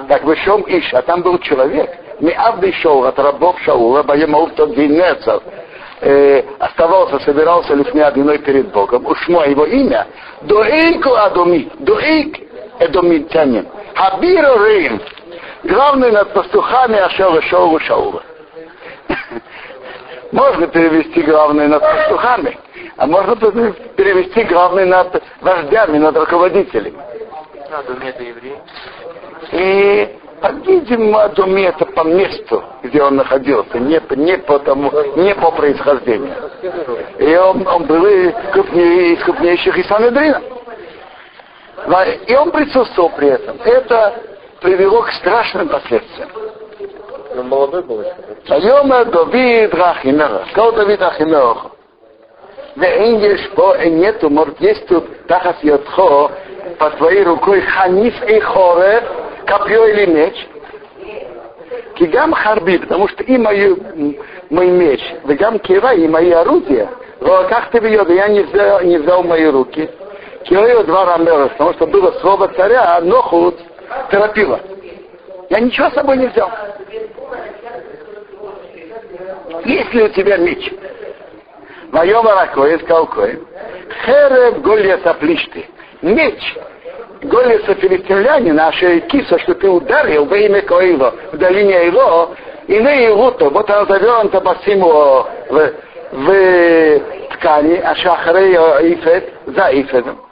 Так 0.09 0.25
в 0.25 0.33
Ишом 0.33 0.63
Иш, 0.67 0.95
а 0.95 1.03
там 1.03 1.23
был 1.23 1.39
человек, 1.41 1.91
не 2.21 2.31
Авды 2.31 2.73
шел 2.73 3.05
от 3.05 3.19
рабов 3.19 3.59
Шаула, 3.61 4.03
Баемауф 4.03 4.55
тот 4.55 4.71
Генецов, 4.71 5.43
э, 6.01 6.43
оставался, 6.59 7.19
собирался 7.21 7.75
лифней 7.75 8.05
одной 8.05 8.39
перед 8.39 8.73
Богом. 8.73 9.05
Ушмо 9.07 9.45
его 9.45 9.67
имя, 9.67 10.07
Дуэйку 10.43 11.15
Адоми, 11.15 11.71
Дуэйк 11.81 12.48
Эдомитянин. 12.81 13.67
Абиру 13.95 14.65
Рим. 14.65 15.01
Главный 15.65 16.13
над 16.13 16.33
пастухами 16.33 16.99
Ашера 16.99 17.41
Шоу 17.43 17.79
Шаула. 17.81 18.23
Можно 20.33 20.67
перевести 20.69 21.23
главный 21.23 21.69
над 21.69 21.83
пастухами, 21.83 22.59
а 22.97 23.07
можно 23.07 23.35
перевести 23.35 24.45
главный 24.45 24.85
над 24.85 25.23
вождями, 25.41 25.99
над 25.99 26.17
руководителями. 26.17 26.99
И, 29.53 30.17
по-видимому, 30.41 31.19
Адуме 31.19 31.67
это 31.67 31.87
по 31.87 32.05
месту, 32.05 32.63
где 32.83 33.03
он 33.03 33.17
находился, 33.17 33.79
не, 33.79 34.01
не, 34.17 34.39
по, 34.39 34.59
тому, 34.59 34.93
не 35.17 35.35
по 35.35 35.51
происхождению. 35.51 36.35
И 37.19 37.37
он, 37.37 37.67
он 37.67 37.85
был 37.85 38.33
крупнее, 38.53 39.15
из 39.15 39.25
крупнейших 39.25 39.79
из 39.79 39.87
Санедрина. 39.87 40.43
И 42.28 42.36
он 42.36 42.52
присутствовал 42.52 43.10
при 43.10 43.30
этом. 43.30 43.58
Это 43.64 44.14
привело 44.62 45.02
к 45.02 45.12
страшным 45.14 45.70
последствиям. 45.70 46.30
Он 47.38 47.50
молодой 47.50 47.84
был 47.84 48.02
еще. 48.02 48.14
ויאמר 48.50 49.04
דוד 49.04 49.36
רחימך, 49.74 50.56
כל 50.56 50.72
דוד 50.76 51.02
רחימך. 51.02 51.68
ואין 52.78 53.20
יש 53.22 53.48
פה, 53.56 53.76
אין 53.76 54.00
нету, 54.00 54.30
может, 54.30 54.60
есть 54.60 54.88
тут 54.88 55.06
тахас 55.28 55.56
йотхо, 55.64 56.32
под 56.80 56.98
твоей 56.98 57.24
рукой 57.24 57.62
ханиф 57.62 58.16
и 58.28 58.40
хорев, 58.40 59.04
копье 59.46 59.86
или 59.86 60.06
меч. 60.06 60.48
Кигам 61.96 62.34
харби, 62.34 62.78
потому 62.78 63.08
что 63.08 63.24
и 63.24 63.38
мою, 63.38 63.78
мой 64.50 64.68
меч, 64.68 65.02
вегам 65.26 65.60
кира, 65.60 65.94
и 65.94 66.08
мои 66.08 66.32
орудия, 66.32 66.90
как 67.50 67.70
ты 67.72 67.80
бьет, 67.80 68.10
я 68.10 68.28
не 68.28 68.42
взял, 68.42 68.82
не 68.82 68.98
взял 68.98 69.24
мои 69.24 69.46
руки. 69.46 69.90
Кирою 70.45 70.85
два 70.85 71.05
рамера, 71.05 71.49
потому 71.49 71.75
что 71.75 71.87
было 71.87 72.13
слово 72.21 72.49
царя, 72.49 72.97
а 72.97 73.01
Нохут 73.01 73.59
торопила. 74.11 74.61
Я 75.51 75.61
ничего 75.61 75.91
с 75.91 75.95
собой 75.95 76.19
не 76.19 76.27
взял. 76.27 76.51
Есть 79.65 79.95
ли 79.95 80.03
у 80.03 80.09
тебя 80.09 80.37
меч? 80.37 80.73
Моем 81.91 82.27
Аракое 82.27 82.79
сказал 82.79 83.07
Коин. 83.07 83.47
Херев 84.05 84.61
Гольяса 84.61 85.15
Плишты. 85.15 85.67
Меч 86.03 86.57
Гольяса 87.23 87.75
филистимлянина, 87.75 88.69
а 88.69 89.01
киса, 89.01 89.39
что 89.41 89.55
ты 89.55 89.69
ударил 89.69 90.27
во 90.27 90.37
имя 90.37 90.63
Коила 90.63 91.15
в 91.33 91.37
долине 91.37 91.87
его, 91.87 92.35
и 92.69 92.75
его 92.75 93.31
то, 93.33 93.51
вот 93.51 93.69
он 93.71 93.89
завернута 93.89 94.41
по 94.41 94.55
всему 94.57 95.25
в, 95.49 95.73
в 96.13 97.01
ткани, 97.33 97.81
а 97.83 97.95
шахрей 97.97 98.55
ифет 98.55 99.33
за 99.47 99.71
ифетом. 99.73 100.28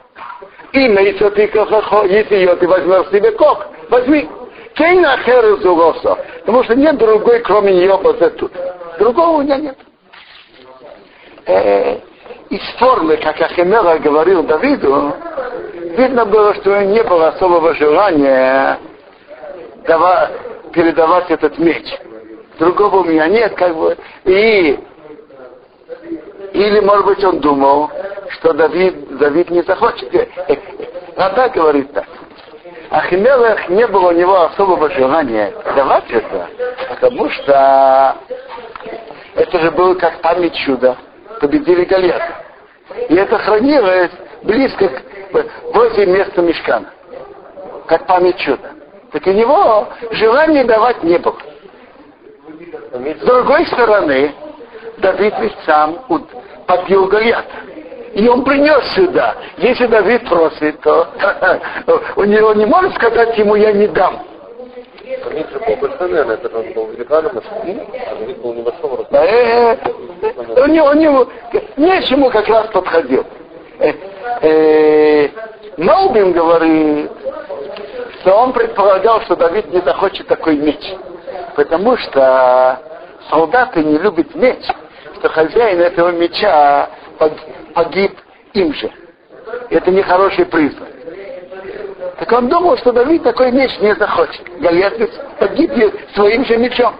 Имя 0.77 1.01
и 1.01 1.15
что 1.15 1.31
ты 1.31 1.41
если 1.41 2.35
ее 2.35 2.55
ты 2.55 2.67
возьмешь 2.67 3.09
себе 3.09 3.31
кок, 3.31 3.65
возьми. 3.89 4.29
Кейна 4.75 5.17
херу 5.25 5.57
зугоса. 5.57 6.17
Потому 6.41 6.63
что 6.63 6.75
нет 6.75 6.97
другой, 6.97 7.39
кроме 7.39 7.73
нее, 7.73 7.97
тут. 8.37 8.51
Другого 8.99 9.37
у 9.37 9.41
меня 9.41 9.57
нет. 9.57 9.77
Э, 11.47 11.97
из 12.49 12.61
формы, 12.77 13.17
как 13.17 13.41
Ахимера 13.41 13.97
говорил 13.97 14.43
Давиду, 14.43 15.13
видно 15.97 16.25
было, 16.25 16.53
что 16.55 16.69
у 16.69 16.73
него 16.75 16.91
не 16.91 17.03
было 17.03 17.29
особого 17.29 17.73
желания 17.73 18.77
давать, 19.87 20.31
передавать 20.73 21.31
этот 21.31 21.57
меч. 21.57 21.85
Другого 22.59 22.97
у 22.97 23.03
меня 23.03 23.27
нет, 23.27 23.55
как 23.55 23.75
бы. 23.75 23.97
И 24.25 24.79
или, 26.53 26.79
может 26.81 27.05
быть, 27.05 27.23
он 27.23 27.39
думал, 27.39 27.89
что 28.31 28.53
Давид, 28.53 29.17
Давид 29.17 29.49
не 29.49 29.61
захочет. 29.63 30.11
Рада 31.15 31.49
говорит 31.49 31.91
так. 31.93 32.05
Ахимелех 32.89 33.69
не 33.69 33.85
было 33.87 34.09
у 34.09 34.11
него 34.11 34.43
особого 34.43 34.89
желания 34.91 35.53
давать 35.75 36.09
это, 36.09 36.47
потому 36.89 37.29
что 37.29 38.15
это 39.35 39.59
же 39.59 39.71
было 39.71 39.93
как 39.95 40.21
память 40.21 40.55
чуда. 40.55 40.95
Победили 41.41 41.83
Голиафа. 41.83 42.43
И 43.09 43.15
это 43.15 43.37
хранилось 43.37 44.11
близко 44.43 44.87
к, 44.87 45.01
возле 45.73 46.05
места 46.07 46.41
мешкана. 46.41 46.89
Как 47.87 48.07
память 48.07 48.37
чуда. 48.37 48.71
Так 49.11 49.27
у 49.27 49.31
него 49.31 49.87
желания 50.11 50.63
давать 50.63 51.03
не 51.03 51.17
было. 51.17 51.37
С 52.91 53.25
другой 53.25 53.65
стороны, 53.67 54.33
Давид 54.97 55.33
ведь 55.39 55.55
сам 55.65 56.05
побил 56.65 57.05
Голиафа. 57.07 57.66
И 58.17 58.27
он 58.27 58.43
принес 58.43 58.83
сюда. 58.95 59.35
Если 59.57 59.85
Давид 59.85 60.27
просит, 60.27 60.81
то 60.81 61.07
у 62.15 62.23
него 62.23 62.51
не 62.55 62.65
может 62.65 62.95
сказать 62.95 63.37
ему, 63.37 63.53
я 63.53 63.71
не 63.71 63.85
дам. 63.85 64.23
Давид 65.23 65.47
же 65.51 65.59
был 65.59 65.75
большой, 65.75 66.09
наверное, 66.09 66.35
это 66.37 66.57
он 66.57 66.73
был 66.73 66.87
великаном, 66.87 67.31
а 67.37 68.15
Давид 68.15 68.37
был 68.39 68.55
небольшого 68.55 68.97
роста. 68.97 69.77
У 70.63 70.65
него, 70.65 70.87
у 70.87 70.93
него 70.95 71.27
не 71.77 72.01
чему 72.07 72.31
как 72.31 72.47
раз 72.47 72.65
подходил. 72.69 73.23
Наубин 75.77 76.31
говорит, 76.31 77.11
что 78.21 78.35
он 78.35 78.51
предполагал, 78.51 79.21
что 79.21 79.35
Давид 79.35 79.71
не 79.71 79.81
захочет 79.81 80.25
такой 80.25 80.57
меч. 80.57 80.81
Потому 81.55 81.95
что 81.97 82.79
солдаты 83.29 83.83
не 83.83 83.99
любят 83.99 84.33
меч, 84.33 84.65
что 85.19 85.29
хозяин 85.29 85.81
этого 85.81 86.09
меча 86.09 86.89
погиб 87.73 88.11
им 88.53 88.73
же. 88.73 88.91
Это 89.69 89.91
нехороший 89.91 90.45
признак. 90.45 90.89
Так 92.19 92.31
он 92.31 92.49
думал, 92.49 92.77
что 92.77 92.91
Давид 92.91 93.23
такой 93.23 93.51
меч 93.51 93.71
не 93.79 93.93
захочет. 93.95 94.41
Голиаф 94.59 94.93
погиб 95.39 95.71
своим 96.15 96.45
же 96.45 96.57
мечом. 96.57 96.93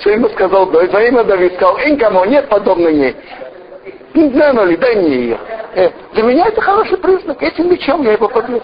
Что 0.00 0.10
ему 0.10 0.28
сказал 0.30 0.66
Давид? 0.70 0.92
Во 0.92 1.02
имя 1.02 1.24
Давид 1.24 1.54
сказал, 1.54 1.78
никому 1.78 2.24
нет 2.24 2.48
подобной 2.48 2.94
ней. 2.94 3.16
Не 4.14 4.30
знаю, 4.30 4.54
ну 4.54 4.64
ли, 4.64 4.76
дай 4.76 4.96
мне 4.96 5.16
ее. 5.16 5.38
Э, 5.74 5.90
для 6.14 6.22
меня 6.22 6.46
это 6.46 6.60
хороший 6.60 6.96
признак. 6.96 7.42
Этим 7.42 7.70
мечом 7.70 8.02
я 8.02 8.12
его 8.12 8.28
побил. 8.28 8.62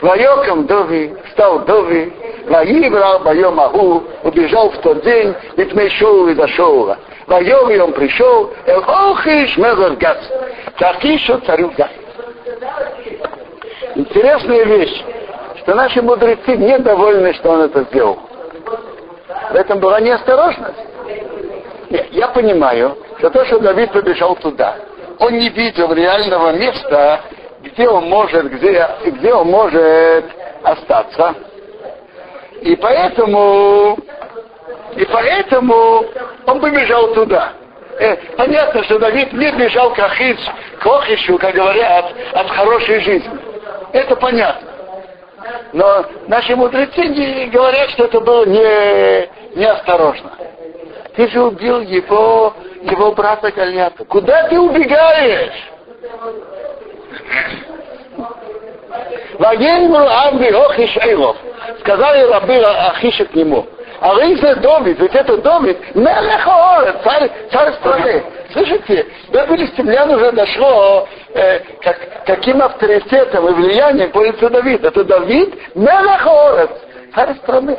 Вайоком 0.00 0.66
Дови, 0.66 1.14
стал 1.32 1.60
Дови, 1.60 2.12
Ваибрал 2.46 3.20
Байом 3.20 3.60
Аху, 3.60 4.04
убежал 4.22 4.70
в 4.70 4.78
тот 4.78 5.04
день, 5.04 5.34
ведь 5.56 5.74
мы 5.74 5.90
шоу 5.90 6.28
и 6.28 6.34
зашел. 6.34 6.94
Вайом 7.26 7.82
он 7.82 7.92
пришел, 7.92 8.52
Эл 8.66 8.82
Охиш 8.86 9.56
Мезер 9.56 9.96
Газ, 9.96 10.18
к 10.78 10.82
Акишу 10.82 11.38
царю 11.40 11.72
Газ. 11.76 11.90
Интересная 13.94 14.64
вещь, 14.64 15.04
что 15.58 15.74
наши 15.74 16.00
мудрецы 16.00 16.56
недовольны, 16.56 17.34
что 17.34 17.50
он 17.50 17.60
это 17.62 17.82
сделал. 17.84 18.18
В 19.50 19.54
этом 19.54 19.80
была 19.80 20.00
неосторожность. 20.00 20.78
Нет, 21.90 22.06
я 22.12 22.28
понимаю, 22.28 22.96
что 23.18 23.30
то, 23.30 23.44
что 23.46 23.58
Давид 23.58 23.92
побежал 23.92 24.36
туда, 24.36 24.76
он 25.18 25.32
не 25.32 25.48
видел 25.48 25.92
реального 25.92 26.52
места, 26.52 27.20
где 27.62 27.88
он 27.88 28.08
может, 28.08 28.50
где, 28.52 28.88
где 29.06 29.32
он 29.34 29.48
может 29.48 30.24
остаться. 30.62 31.34
И 32.60 32.76
поэтому, 32.76 33.98
и 34.96 35.04
поэтому 35.04 36.04
он 36.46 36.60
побежал 36.60 37.14
туда. 37.14 37.52
Э, 37.98 38.16
понятно, 38.36 38.84
что 38.84 38.98
Давид 38.98 39.32
не 39.32 39.50
бежал 39.52 39.92
к 39.92 39.98
Ахиш, 39.98 40.38
к 40.80 40.86
Охишу, 40.86 41.38
как 41.38 41.54
говорят, 41.54 42.06
от 42.32 42.48
хорошей 42.50 43.00
жизни. 43.00 43.30
Это 43.92 44.14
понятно. 44.16 44.68
Но 45.72 46.04
наши 46.26 46.54
мудрецы 46.54 47.48
говорят, 47.52 47.90
что 47.90 48.04
это 48.04 48.20
было 48.20 48.44
не, 48.44 49.28
неосторожно. 49.56 50.32
Ты 51.16 51.28
же 51.28 51.42
убил 51.42 51.80
его, 51.80 52.54
его 52.82 53.12
брата 53.12 53.50
Гальята. 53.50 54.04
Куда 54.04 54.48
ты 54.48 54.58
убегаешь? 54.58 55.70
Вагельму 59.38 59.98
Авби 59.98 60.48
Охиш 60.48 60.96
Эйлов. 60.98 61.36
Сказали 61.80 62.24
рабы 62.30 62.56
Ахиша 62.56 63.24
к 63.24 63.34
нему. 63.34 63.66
А 64.00 64.14
Рейза 64.14 64.54
Домит, 64.56 64.98
ведь 65.00 65.14
это 65.14 65.38
Домит, 65.38 65.76
Мелехоора, 65.94 67.00
царь, 67.02 67.30
царь 67.50 67.72
страны. 67.74 68.22
Слышите, 68.52 69.06
до 69.30 69.44
филистимлян 69.46 70.08
уже 70.10 70.30
дошло, 70.32 71.08
э, 71.34 71.60
как, 71.82 72.24
каким 72.24 72.62
авторитетом 72.62 73.48
и 73.48 73.52
влиянием 73.54 74.10
пользуется 74.12 74.50
Давид. 74.50 74.84
Это 74.84 75.02
Давид 75.04 75.52
Мелехоора, 75.74 76.68
царь 77.12 77.34
страны. 77.38 77.76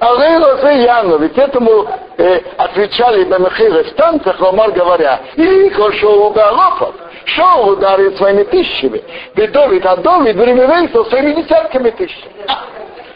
А 0.00 0.12
Лейлозе 0.12 0.82
Яну, 0.82 1.18
ведь 1.18 1.36
этому 1.36 1.86
э, 2.16 2.40
отвечали 2.56 3.24
Бамахира 3.24 3.84
станциях, 3.84 4.40
Ломар 4.40 4.70
говоря, 4.72 5.20
и 5.34 5.70
шоу 6.00 6.30
Галопов, 6.30 6.94
шоу 7.28 7.72
ударит 7.72 8.16
своими 8.16 8.44
тысячами, 8.44 9.02
ведь 9.34 9.52
Давид, 9.52 9.84
а 9.86 9.96
Давид 9.96 10.36
временился 10.36 11.04
своими 11.04 11.42
десятками 11.42 11.90
тысяч. 11.90 12.18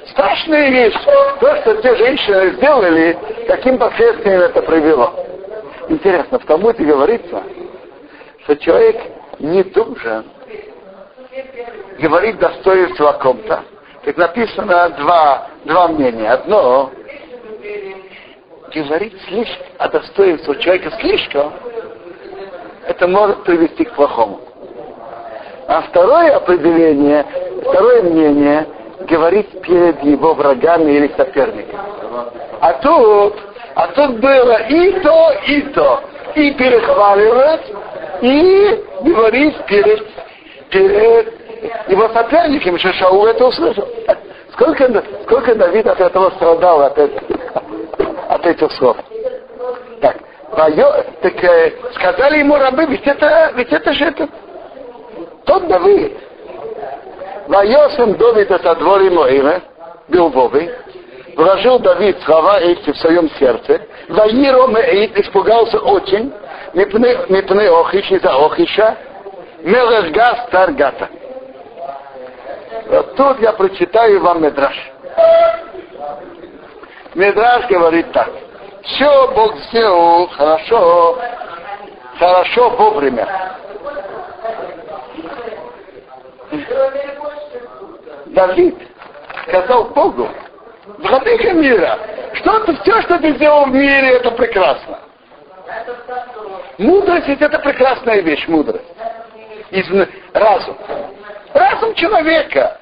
Страшная 0.07 0.71
вещь. 0.71 0.95
То, 1.41 1.57
что 1.57 1.75
те 1.83 1.97
женщины 1.97 2.51
сделали, 2.57 3.19
каким 3.47 3.79
последствиям 3.79 4.43
это 4.43 4.63
привело. 4.63 5.15
Интересно, 5.89 6.39
в 6.39 6.45
Талмуде 6.45 6.85
говорится, 6.85 7.43
что 8.45 8.57
человек 8.57 8.97
не 9.39 9.63
должен 9.65 10.25
говорит 11.99 12.39
достоинство 12.39 13.11
о 13.11 13.13
ком-то, 13.15 13.65
так 14.05 14.17
написано 14.17 14.91
два, 14.91 15.49
два 15.65 15.89
мнения. 15.89 16.31
Одно 16.31 16.91
говорить 18.75 19.21
слишком, 19.29 19.67
о 19.79 19.89
достоинстве 19.89 20.59
человека 20.61 20.91
слишком, 21.01 21.53
это 22.87 23.07
может 23.07 23.45
привести 23.45 23.85
к 23.85 23.93
плохому. 23.95 24.41
А 25.69 25.83
второе 25.83 26.37
определение, 26.37 27.25
второе 27.63 28.03
мнение, 28.03 28.67
говорить 29.09 29.49
перед 29.63 30.03
его 30.03 30.35
врагами 30.35 30.93
или 30.93 31.13
соперниками. 31.17 31.81
А 32.61 32.73
тут, 32.75 33.35
а 33.75 33.87
тут 33.89 34.21
было 34.21 34.63
и 34.69 35.01
то, 35.01 35.33
и 35.47 35.61
то. 35.73 36.01
И 36.35 36.53
перехваливать, 36.53 37.73
и 38.23 38.85
говорить 39.03 39.57
перед, 39.67 40.07
перед 40.71 41.89
его 41.89 42.09
соперниками, 42.09 42.79
что 42.79 42.93
Шаул 42.95 43.27
это 43.27 43.47
услышал. 43.47 43.87
Сколько, 44.53 45.03
сколько 45.25 45.55
Давид 45.55 45.87
от 45.87 46.01
этого 46.01 46.31
страдал, 46.31 46.83
от, 46.83 46.99
от 46.99 48.47
этих 48.47 48.73
слов. 48.73 48.97
Так, 50.55 50.75
так 51.23 51.45
э, 51.45 51.73
сказали 51.95 52.39
ему 52.39 52.57
рабы, 52.57 52.85
ведь 52.87 53.07
это, 53.07 53.53
ведь 53.55 53.73
это 53.73 53.93
же 53.95 54.05
это, 54.05 54.29
тот 55.47 55.67
Давид. 55.67 56.17
Вайосом 57.49 58.15
Давид 58.15 58.51
это 58.51 58.75
дворе 58.75 59.11
Моиве, 59.11 59.63
был 60.09 60.29
Вовы, 60.29 60.71
вложил 61.37 61.79
Давид 61.79 62.21
слова 62.25 62.61
эти 62.61 62.93
в 62.93 62.99
своем 62.99 63.31
сердце, 63.39 63.81
Ваиро 64.09 64.67
Меид 64.67 65.17
испугался 65.19 65.79
очень, 65.79 66.33
Мипны 66.75 67.69
Охиш 67.69 68.11
из-за 68.11 68.35
Охиша, 68.35 68.97
Мелешга 69.63 70.45
Старгата. 70.49 71.09
Вот 72.89 73.15
тут 73.17 73.41
я 73.41 73.53
прочитаю 73.53 74.21
вам 74.21 74.43
Медраж. 74.43 74.77
Медраж 77.15 77.67
говорит 77.69 78.13
так. 78.13 78.29
Все 78.83 79.29
Бог 79.29 79.57
сделал 79.59 80.29
хорошо, 80.29 81.19
хорошо 82.19 82.71
вовремя. 82.71 83.29
Давид 88.27 88.77
сказал 89.47 89.85
Богу, 89.85 90.29
владыка 90.99 91.53
мира, 91.53 91.99
что 92.35 92.61
ты, 92.61 92.77
все, 92.79 93.03
что 93.03 93.19
ты 93.19 93.35
сделал 93.37 93.67
в 93.67 93.73
мире, 93.73 94.15
это 94.15 94.31
прекрасно. 94.33 94.99
Мудрость 96.79 97.29
ведь 97.29 97.41
это 97.41 97.59
прекрасная 97.61 98.21
вещь, 98.21 98.47
мудрость. 98.49 98.85
Из, 99.71 99.87
разум. 100.33 100.77
Разум 101.55 101.95
человека. 101.95 102.79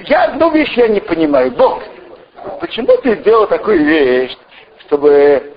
Я 0.00 0.24
одну 0.24 0.50
вещь 0.50 0.72
я 0.76 0.88
не 0.88 1.00
понимаю. 1.00 1.52
Бог, 1.52 1.82
почему 2.60 2.96
ты 2.98 3.16
сделал 3.16 3.46
такую 3.46 3.84
вещь, 3.84 4.36
чтобы 4.86 5.54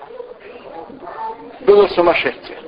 было 1.60 1.88
сумасшествие? 1.88 2.58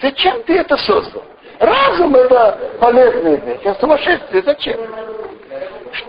Зачем 0.00 0.42
ты 0.42 0.58
это 0.58 0.76
создал? 0.76 1.22
Разум 1.58 2.14
это 2.14 2.58
полезная 2.80 3.36
вещь, 3.36 3.60
а 3.64 3.74
сумасшествие 3.74 4.42
зачем? 4.42 4.76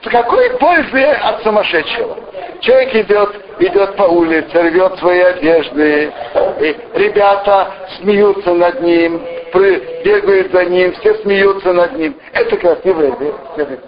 Какой 0.03 0.49
пользы 0.57 1.03
от 1.03 1.43
сумасшедшего? 1.43 2.17
Человек 2.61 2.95
идет, 2.95 3.35
идет 3.59 3.95
по 3.95 4.03
улице, 4.03 4.59
рвет 4.59 4.97
свои 4.97 5.19
одежды, 5.19 6.11
и 6.59 6.75
ребята 6.95 7.71
смеются 7.97 8.53
над 8.53 8.81
ним, 8.81 9.21
бегают 9.53 10.51
за 10.51 10.65
ним, 10.65 10.91
все 10.93 11.13
смеются 11.21 11.73
над 11.73 11.93
ним. 11.93 12.15
Это 12.33 12.57
красивая 12.57 13.15
вещь. 13.17 13.79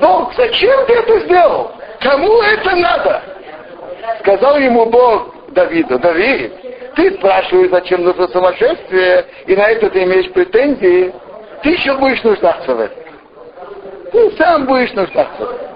Бог, 0.00 0.34
зачем 0.34 0.86
ты 0.86 0.94
это 0.94 1.20
сделал? 1.20 1.72
Кому 2.02 2.42
это 2.42 2.76
надо? 2.76 3.22
Сказал 4.20 4.58
ему 4.58 4.86
Бог 4.86 5.34
Давиду, 5.50 5.98
Давид, 5.98 6.52
ты 6.96 7.12
спрашиваешь, 7.14 7.70
зачем 7.70 8.02
нужно 8.02 8.26
сумасшествие, 8.28 9.26
и 9.46 9.54
на 9.54 9.68
это 9.68 9.88
ты 9.90 10.02
имеешь 10.04 10.30
претензии, 10.32 11.12
ты 11.62 11.70
еще 11.70 11.94
будешь 11.96 12.22
нуждаться 12.22 12.74
в 12.74 12.80
этом. 12.80 12.98
Ты 14.10 14.30
сам 14.32 14.66
будешь 14.66 14.92
нуждаться 14.92 15.46
в 15.46 15.50
этом. 15.50 15.68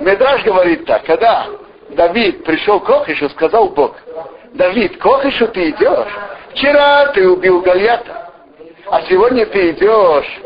Медраж 0.00 0.42
говорит 0.44 0.86
так, 0.86 1.04
когда 1.04 1.46
Давид 1.90 2.44
пришел 2.44 2.80
к 2.80 2.90
Охишу, 2.90 3.28
сказал 3.30 3.68
Бог, 3.70 3.96
Давид, 4.52 4.98
Охишу 5.04 5.48
ты 5.48 5.70
идешь? 5.70 6.12
Вчера 6.50 7.06
ты 7.12 7.28
убил 7.28 7.60
Гальята, 7.60 8.30
а 8.90 9.02
сегодня 9.02 9.46
ты 9.46 9.70
идешь 9.70 10.40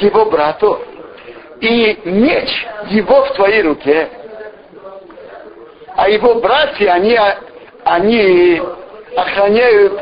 его 0.00 0.26
брату, 0.26 0.80
и 1.60 1.98
меч 2.04 2.66
его 2.88 3.24
в 3.24 3.34
твоей 3.34 3.62
руке. 3.62 4.08
А 5.94 6.08
его 6.08 6.34
братья, 6.36 6.92
они, 6.92 7.18
они 7.84 8.62
охраняют, 9.16 10.00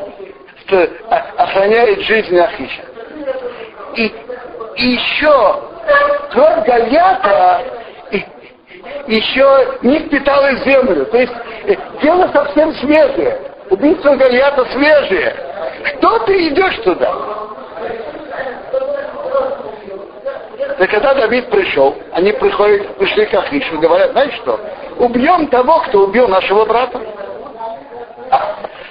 охраняют 1.36 2.00
жизнь 2.00 2.36
Ахиша. 2.36 2.82
И, 3.96 4.12
и 4.76 4.86
еще 4.86 5.62
кровь 6.32 6.66
Гальята 6.66 7.62
еще 9.06 9.78
не 9.82 9.98
впиталась 10.00 10.60
в 10.60 10.64
землю. 10.64 11.06
То 11.06 11.18
есть 11.18 11.32
э, 11.66 11.76
дело 12.02 12.28
совсем 12.32 12.72
свежее. 12.74 13.38
Убийство 13.70 14.14
Гальята 14.16 14.64
свежее. 14.66 15.34
Что 15.98 16.18
ты 16.20 16.48
идешь 16.48 16.76
туда? 16.84 17.14
И 20.78 20.86
когда 20.86 21.14
Давид 21.14 21.50
пришел, 21.50 21.94
они 22.12 22.32
приходят, 22.32 22.96
пришли 22.96 23.26
к 23.26 23.34
Ахишу, 23.34 23.78
говорят, 23.78 24.12
знаешь 24.12 24.34
что, 24.34 24.58
убьем 24.98 25.46
того, 25.48 25.80
кто 25.80 26.04
убил 26.04 26.26
нашего 26.28 26.64
брата. 26.64 27.00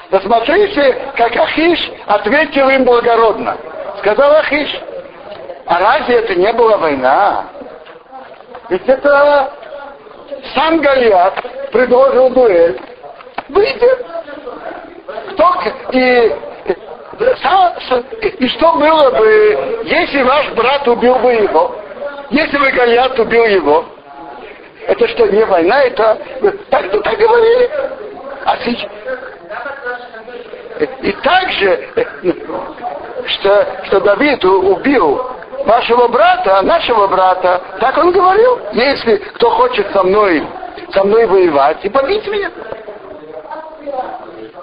Посмотрите, 0.10 0.98
как 1.16 1.36
Ахиш 1.36 1.92
ответил 2.06 2.70
им 2.70 2.86
благородно. 2.86 3.58
Сказал 4.00 4.32
Ахиш, 4.34 4.70
а 5.66 5.80
разве 5.80 6.16
это 6.18 6.36
не 6.36 6.52
была 6.54 6.78
война? 6.78 7.46
Ведь 8.70 8.88
это 8.88 9.52
сам 10.56 10.80
Галиат 10.80 11.34
предложил 11.72 12.30
дуэль. 12.30 12.80
Выйдет. 13.50 14.06
Кто 15.32 15.56
и 15.92 16.36
и 17.20 18.48
что 18.48 18.74
было 18.74 19.12
бы, 19.12 19.82
если 19.84 20.24
ваш 20.24 20.52
брат 20.54 20.88
убил 20.88 21.16
бы 21.16 21.34
его? 21.34 21.76
Если 22.32 22.58
бы 22.58 22.72
Галиат 22.72 23.20
убил 23.20 23.46
его? 23.46 23.86
Это 24.88 25.08
что, 25.10 25.28
не 25.28 25.46
война? 25.46 25.84
Это 25.84 26.18
так, 26.70 26.92
ну, 26.92 27.02
так 27.02 27.18
говорили. 27.18 27.70
А 28.46 28.58
сейчас... 28.58 28.92
И 31.02 31.12
также, 31.12 31.90
что, 33.28 33.68
что 33.86 34.00
Давид 34.02 34.44
убил 34.44 35.22
вашего 35.66 36.08
брата, 36.08 36.62
нашего 36.64 37.08
брата, 37.08 37.62
так 37.80 37.96
он 37.98 38.12
говорил, 38.12 38.60
если 38.74 39.18
кто 39.18 39.52
хочет 39.52 39.92
со 39.94 40.04
мной, 40.04 40.44
со 40.92 41.04
мной 41.04 41.28
воевать, 41.28 41.78
и 41.86 41.90
побить 41.90 42.28
меня 42.28 42.52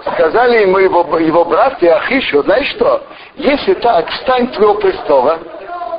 сказали 0.05 0.61
ему 0.61 0.77
его, 0.79 1.17
его 1.19 1.45
братья 1.45 1.95
Ахишу, 1.95 2.43
знаешь 2.43 2.69
что, 2.71 3.03
если 3.35 3.73
так, 3.75 4.09
встань 4.09 4.47
твоего 4.49 4.75
престола 4.75 5.39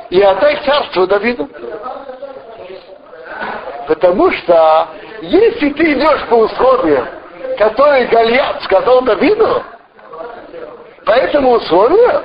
и 0.09 0.21
отдай 0.21 0.57
царство 0.65 1.07
Давиду. 1.07 1.49
Потому 3.87 4.31
что 4.31 4.87
если 5.21 5.69
ты 5.71 5.93
идешь 5.93 6.27
по 6.29 6.35
условиям, 6.35 7.07
которые 7.57 8.07
Гольят 8.07 8.63
сказал 8.63 9.01
Давиду, 9.01 9.63
по 11.05 11.11
этому 11.11 11.51
условию, 11.51 12.23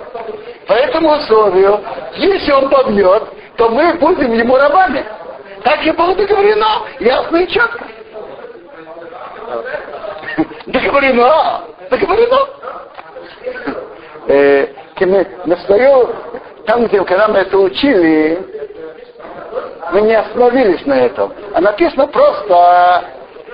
по 0.67 0.73
этому 0.73 1.11
условию, 1.13 1.81
если 2.15 2.53
он 2.53 2.69
побьет, 2.69 3.25
то 3.57 3.69
мы 3.71 3.95
будем 3.95 4.33
ему 4.35 4.57
рабами. 4.57 5.05
Так 5.65 5.85
и 5.85 5.91
было 5.91 6.15
договорено, 6.15 6.83
ясно 7.01 7.39
и 7.39 7.49
четко. 7.49 7.85
Договорено. 10.69 11.65
Договорено. 11.91 12.39
Э, 14.29 14.67
на 15.47 15.57
свою, 15.59 16.11
там, 16.67 16.87
где, 16.87 17.03
когда 17.05 17.29
мы 17.29 17.39
это 17.39 17.57
учили, 17.57 18.39
мы 19.93 20.03
не 20.03 20.15
остановились 20.15 20.85
на 20.85 21.07
этом. 21.07 21.33
А 21.55 21.61
написано 21.61 22.07
просто, 22.09 23.05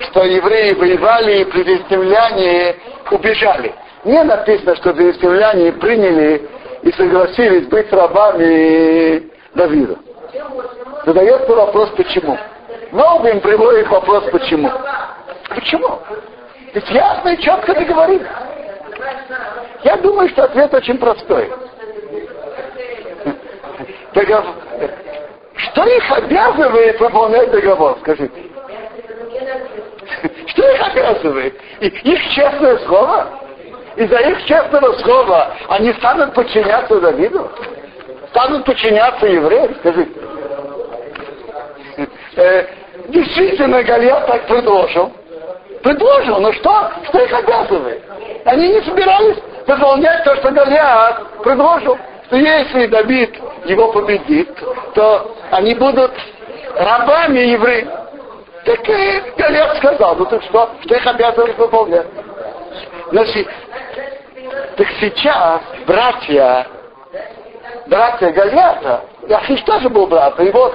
что 0.01 0.23
евреи 0.23 0.73
воевали 0.73 1.41
и 1.41 1.51
филистимляне 1.51 2.75
убежали. 3.11 3.73
Не 4.03 4.23
написано, 4.23 4.75
что 4.75 4.93
филистимляне 4.93 5.71
приняли 5.73 6.49
и 6.81 6.91
согласились 6.91 7.67
быть 7.67 7.91
рабами 7.93 9.31
Давида. 9.53 9.97
Задается 11.05 11.55
вопрос, 11.55 11.91
почему. 11.95 12.37
Новым 12.91 13.39
приводит 13.39 13.87
вопрос, 13.87 14.25
почему. 14.31 14.69
Почему? 15.49 15.99
Ведь 16.75 16.89
ясно 16.89 17.29
и 17.29 17.41
четко 17.41 17.73
договорились. 17.73 18.27
Я 19.85 19.95
думаю, 19.95 20.27
что 20.27 20.43
ответ 20.43 20.73
очень 20.73 20.97
простой. 20.97 21.49
Договор. 24.13 24.55
Что 25.55 25.85
их 25.85 26.11
обязывает 26.11 26.99
выполнять 26.99 27.49
договор, 27.51 27.97
скажите? 28.01 28.43
Что 30.47 30.69
их 30.69 30.87
обязывает? 30.87 31.55
Их 31.79 32.29
честное 32.31 32.77
слово? 32.79 33.27
Из-за 33.95 34.17
их 34.17 34.43
честного 34.45 34.97
слова 34.99 35.55
они 35.69 35.93
станут 35.93 36.33
подчиняться 36.33 36.99
Давиду? 36.99 37.49
Станут 38.31 38.65
подчиняться 38.65 39.25
евреям? 39.25 39.73
Скажите. 39.75 40.11
Э, 42.35 42.67
действительно, 43.07 43.81
Галиат 43.81 44.27
так 44.27 44.47
предложил. 44.47 45.13
Предложил, 45.85 46.39
но 46.39 46.51
что? 46.53 46.91
Что 47.07 47.19
их 47.19 47.31
обязывает? 47.31 48.03
Они 48.45 48.69
не 48.69 48.81
собирались 48.81 49.37
выполнять 49.67 50.23
то, 50.23 50.35
что 50.37 50.49
Галиат 50.49 51.43
предложил. 51.43 51.95
Что 52.25 52.37
если 52.37 52.87
Давид 52.87 53.35
его 53.65 53.91
победит, 53.91 54.49
то 54.95 55.37
они 55.51 55.75
будут 55.75 56.11
рабами 56.75 57.37
евреев. 57.37 57.87
Так 58.65 58.89
и 58.89 59.23
Галиат 59.37 59.77
сказал, 59.77 60.15
ну 60.15 60.25
так 60.25 60.41
что? 60.45 60.71
Что 60.85 60.95
их 60.95 61.05
обязывают 61.05 61.55
выполнять? 61.55 62.07
Значит, 63.11 63.47
так 64.77 64.87
сейчас 64.99 65.61
братья, 65.85 66.65
братья 67.85 68.31
Галиата, 68.31 69.01
Ахиш 69.29 69.61
тоже 69.61 69.89
был 69.89 70.07
брат, 70.07 70.39
его 70.39 70.73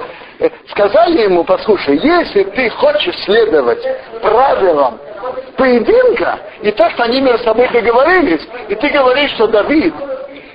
сказали 0.69 1.23
ему, 1.23 1.43
послушай, 1.43 1.97
если 1.97 2.43
ты 2.43 2.69
хочешь 2.69 3.15
следовать 3.23 3.83
правилам 4.21 4.99
поединка, 5.55 6.39
и 6.61 6.71
то, 6.71 6.89
что 6.91 7.03
они 7.03 7.21
между 7.21 7.43
собой 7.43 7.67
договорились, 7.69 8.47
и 8.69 8.75
ты 8.75 8.89
говоришь, 8.89 9.31
что 9.31 9.47
Давид 9.47 9.93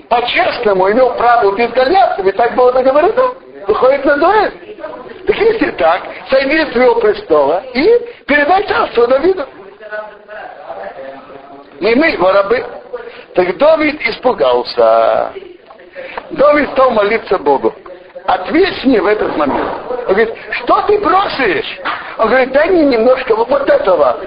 по-честному 0.08 0.90
имел 0.90 1.14
право 1.14 1.48
убить 1.48 1.72
Голиафа, 1.72 2.22
ведь 2.22 2.36
так 2.36 2.54
было 2.54 2.72
договорено, 2.72 3.34
выходит 3.66 4.04
на 4.04 4.16
дуэль. 4.16 4.52
Так 5.26 5.36
если 5.36 5.70
так, 5.72 6.02
сойди 6.30 6.58
с 6.58 7.00
престола 7.00 7.62
и 7.74 7.86
передай 8.26 8.66
царство 8.66 9.06
Давиду. 9.06 9.44
Не 11.80 11.94
мы 11.94 12.08
его 12.08 12.32
рабы. 12.32 12.64
Так 13.34 13.56
Давид 13.58 14.00
испугался. 14.02 15.32
Давид 16.30 16.70
стал 16.70 16.90
молиться 16.90 17.38
Богу 17.38 17.74
ответь 18.26 18.84
мне 18.84 19.00
в 19.00 19.06
этот 19.06 19.36
момент. 19.36 19.68
Он 19.90 20.14
говорит, 20.14 20.34
что 20.50 20.82
ты 20.82 20.98
просишь? 21.00 21.80
Он 22.18 22.28
говорит, 22.28 22.52
дай 22.52 22.70
мне 22.70 22.84
немножко 22.84 23.34
вот, 23.34 23.68
этого, 23.68 24.18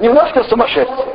немножко 0.00 0.44
сумасшествия. 0.44 1.06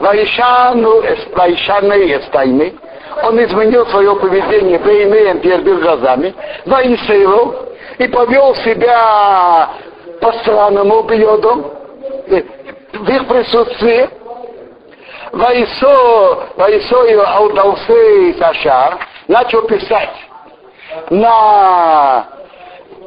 Ваишану 0.00 1.02
Ваишаны 1.34 2.16
Эстайны, 2.16 2.74
он 3.22 3.42
изменил 3.44 3.86
свое 3.86 4.16
поведение 4.16 4.78
Бейнеем 4.78 5.40
перед 5.40 5.64
глазами, 5.80 6.34
Ваисейлу, 6.66 7.54
и 7.98 8.08
повел 8.08 8.54
себя 8.56 9.70
по 10.20 10.32
странному 10.32 11.04
периоду, 11.04 11.72
в 12.26 13.08
их 13.08 13.28
присутствии, 13.28 14.08
Ваисо, 15.32 16.48
Ваисо 16.56 17.36
Аудалсей 17.36 18.34
Сашар, 18.34 18.98
начал 19.28 19.62
писать 19.62 20.14
на 21.10 22.28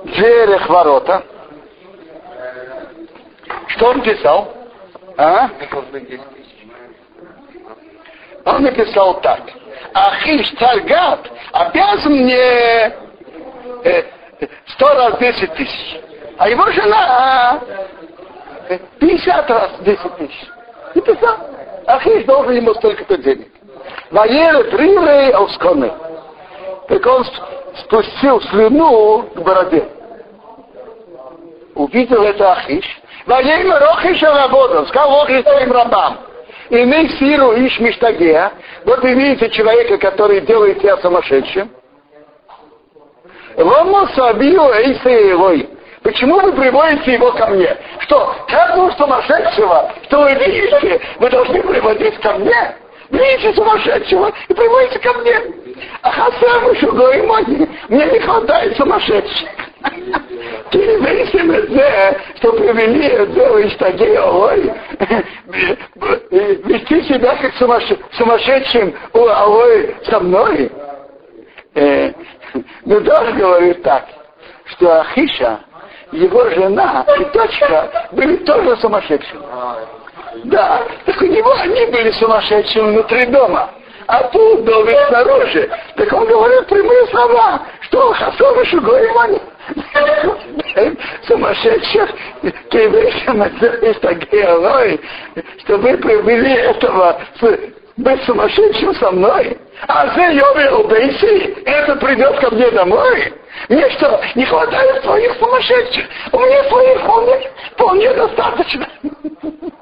дверях 0.03 0.69
ворота. 0.69 1.23
Что 3.67 3.89
он 3.89 4.01
писал? 4.01 4.53
А? 5.17 5.49
Он 8.45 8.61
написал 8.61 9.21
так. 9.21 9.41
Ахиш 9.93 10.49
Таргат 10.51 11.31
обязан 11.51 12.13
мне 12.13 12.93
э, 13.83 14.03
сто 14.67 14.87
раз 14.93 15.17
десять 15.19 15.53
тысяч. 15.53 15.99
А 16.37 16.49
его 16.49 16.69
жена 16.71 17.59
э, 18.69 18.77
пятьдесят 18.99 19.49
раз 19.49 19.71
десять 19.79 20.15
тысяч. 20.17 20.47
И 20.95 21.01
писал. 21.01 21.37
Ахиш 21.87 22.25
должен 22.25 22.53
ему 22.53 22.73
столько-то 22.75 23.17
денег. 23.17 23.51
Ваерет 24.11 24.73
рилей 24.73 25.31
осконы. 25.31 25.91
Так 26.87 27.05
он 27.05 27.25
спустил 27.83 28.41
слюну 28.41 29.23
к 29.35 29.39
бороде. 29.39 29.87
Увидел 31.73 32.23
это 32.23 32.53
Ахиш. 32.53 32.85
Ваема 33.25 33.79
Рохиша 33.79 34.33
работал, 34.33 34.85
сказал 34.87 35.23
Охиш 35.23 35.43
своим 35.43 35.71
рабам. 35.71 36.19
И 36.69 36.83
мы 36.85 37.09
сиру 37.19 37.53
иш 37.53 37.79
миштагея. 37.79 38.51
Вот 38.85 39.01
вы 39.01 39.13
видите 39.13 39.49
человека, 39.49 39.97
который 39.97 40.41
делает 40.41 40.79
тебя 40.81 40.97
сумасшедшим. 40.97 41.69
Лому 43.57 44.07
сабию 44.15 44.63
эйсе 44.73 45.67
Почему 46.05 46.39
вы 46.39 46.53
приводите 46.53 47.13
его 47.13 47.31
ко 47.31 47.47
мне? 47.47 47.75
Что, 48.01 48.35
каждого 48.47 48.91
сумасшедшего, 48.91 49.91
что 50.03 50.21
вы 50.21 50.35
видите, 50.35 51.01
вы 51.19 51.29
должны 51.31 51.63
приводить 51.63 52.19
ко 52.19 52.33
мне? 52.33 52.75
Видите 53.09 53.53
сумасшедшего 53.53 54.31
и 54.47 54.53
приводите 54.53 54.99
ко 54.99 55.13
мне. 55.13 55.35
А 56.01 56.11
Хасам 56.11 56.71
еще 56.73 56.91
говорит, 56.91 57.69
мне 57.89 58.05
не 58.05 58.19
хватает 58.19 58.75
сумасшедших. 58.77 59.49
Перевесим 60.71 61.51
это, 61.51 62.19
что 62.37 62.53
привели 62.53 63.07
это 63.07 63.59
из 63.59 63.75
ой, 64.19 64.73
вести 66.31 67.03
себя 67.03 67.35
как 67.35 67.53
сумасшедшим, 68.13 68.95
ой, 69.13 69.95
со 70.05 70.19
мной. 70.19 70.71
Э, 71.75 72.11
ну, 72.85 73.01
даже 73.01 73.33
говорит 73.33 73.83
так, 73.83 74.05
что 74.65 75.01
Ахиша, 75.01 75.59
его 76.11 76.49
жена 76.49 77.05
и 77.19 77.25
дочка 77.25 78.07
были 78.11 78.37
тоже 78.37 78.77
сумасшедшими. 78.77 79.41
Да, 80.43 80.83
так 81.05 81.21
у 81.21 81.25
него 81.25 81.53
они 81.61 81.85
были 81.85 82.11
сумасшедшими 82.11 82.91
внутри 82.91 83.25
дома. 83.25 83.71
А 84.07 84.23
тут 84.25 84.63
доме 84.65 84.95
снаружи. 85.07 85.69
Так 85.95 86.13
он 86.13 86.27
говорит 86.27 86.67
прямые 86.67 87.07
слова, 87.07 87.61
что 87.81 88.13
Хасом 88.13 88.61
и 88.61 88.65
Шугоем 88.65 89.17
они 89.17 89.41
сумасшедших 91.27 92.09
еврейским 92.71 93.43
из 93.43 93.99
такие 93.99 94.45
что 95.59 95.77
вы 95.77 95.97
привели 95.97 96.53
этого 96.53 97.19
быть 97.97 98.23
сумасшедшим 98.25 98.93
со 98.95 99.11
мной. 99.11 99.57
А 99.87 100.07
за 100.13 100.31
Йове 100.31 100.71
Убейси, 100.71 101.63
это 101.65 101.95
придет 101.95 102.39
ко 102.39 102.53
мне 102.53 102.69
домой. 102.71 103.33
Мне 103.69 103.89
что, 103.91 104.21
не 104.35 104.45
хватает 104.45 105.03
своих 105.03 105.33
сумасшедших? 105.35 106.05
У 106.31 106.39
меня 106.39 106.63
своих 106.65 107.01
вполне, 107.01 107.51
вполне 107.71 108.13
достаточно. 108.13 108.87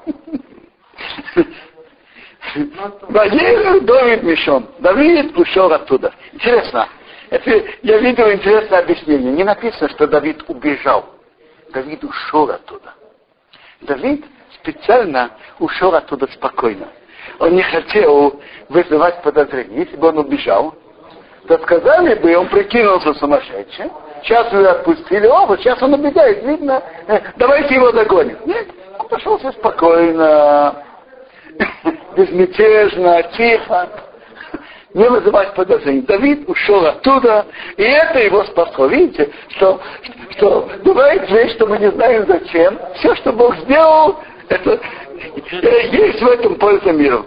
Давид 3.80 4.22
Мишон. 4.22 4.68
Давид 4.78 5.36
ушел 5.36 5.72
оттуда. 5.72 6.12
Интересно. 6.32 6.88
Это, 7.30 7.50
я 7.82 7.98
видел 7.98 8.30
интересное 8.30 8.80
объяснение. 8.80 9.32
Не 9.32 9.44
написано, 9.44 9.88
что 9.88 10.06
Давид 10.06 10.44
убежал. 10.48 11.06
Давид 11.72 12.04
ушел 12.04 12.50
оттуда. 12.50 12.94
Давид 13.80 14.24
специально 14.54 15.30
ушел 15.58 15.94
оттуда 15.94 16.26
спокойно. 16.32 16.88
Он 17.38 17.54
не 17.54 17.62
хотел 17.62 18.40
вызывать 18.68 19.22
подозрения. 19.22 19.84
Если 19.84 19.96
бы 19.96 20.08
он 20.08 20.18
убежал, 20.18 20.74
то 21.48 21.58
сказали 21.58 22.14
бы, 22.14 22.36
он 22.36 22.48
прикинулся 22.48 23.14
сумасшедшим. 23.14 23.90
Сейчас 24.22 24.50
вы 24.52 24.66
отпустили, 24.66 25.26
о, 25.26 25.46
вот 25.46 25.60
сейчас 25.60 25.82
он 25.82 25.94
убегает, 25.94 26.42
видно, 26.44 26.82
э, 27.06 27.20
давайте 27.36 27.74
его 27.74 27.92
догоним. 27.92 28.38
Нет, 28.46 28.68
он 28.98 29.08
пошел 29.08 29.38
все 29.38 29.52
спокойно, 29.52 30.82
безмятежно, 32.16 33.22
тихо, 33.36 33.88
не 34.94 35.08
вызывать 35.08 35.54
подозрений. 35.54 36.02
Давид 36.02 36.48
ушел 36.48 36.86
оттуда, 36.86 37.46
и 37.76 37.82
это 37.82 38.20
его 38.20 38.44
спасло. 38.44 38.86
Видите, 38.86 39.30
что, 39.48 39.80
что 40.36 40.68
бывает 40.84 41.28
вещь, 41.30 41.52
что 41.52 41.66
мы 41.66 41.78
не 41.78 41.90
знаем 41.90 42.24
зачем. 42.26 42.78
Все, 42.96 43.14
что 43.16 43.32
Бог 43.32 43.56
сделал, 43.58 44.20
это 44.48 44.80
есть 45.92 46.20
в 46.22 46.28
этом 46.28 46.54
польза 46.56 46.92
миру. 46.92 47.26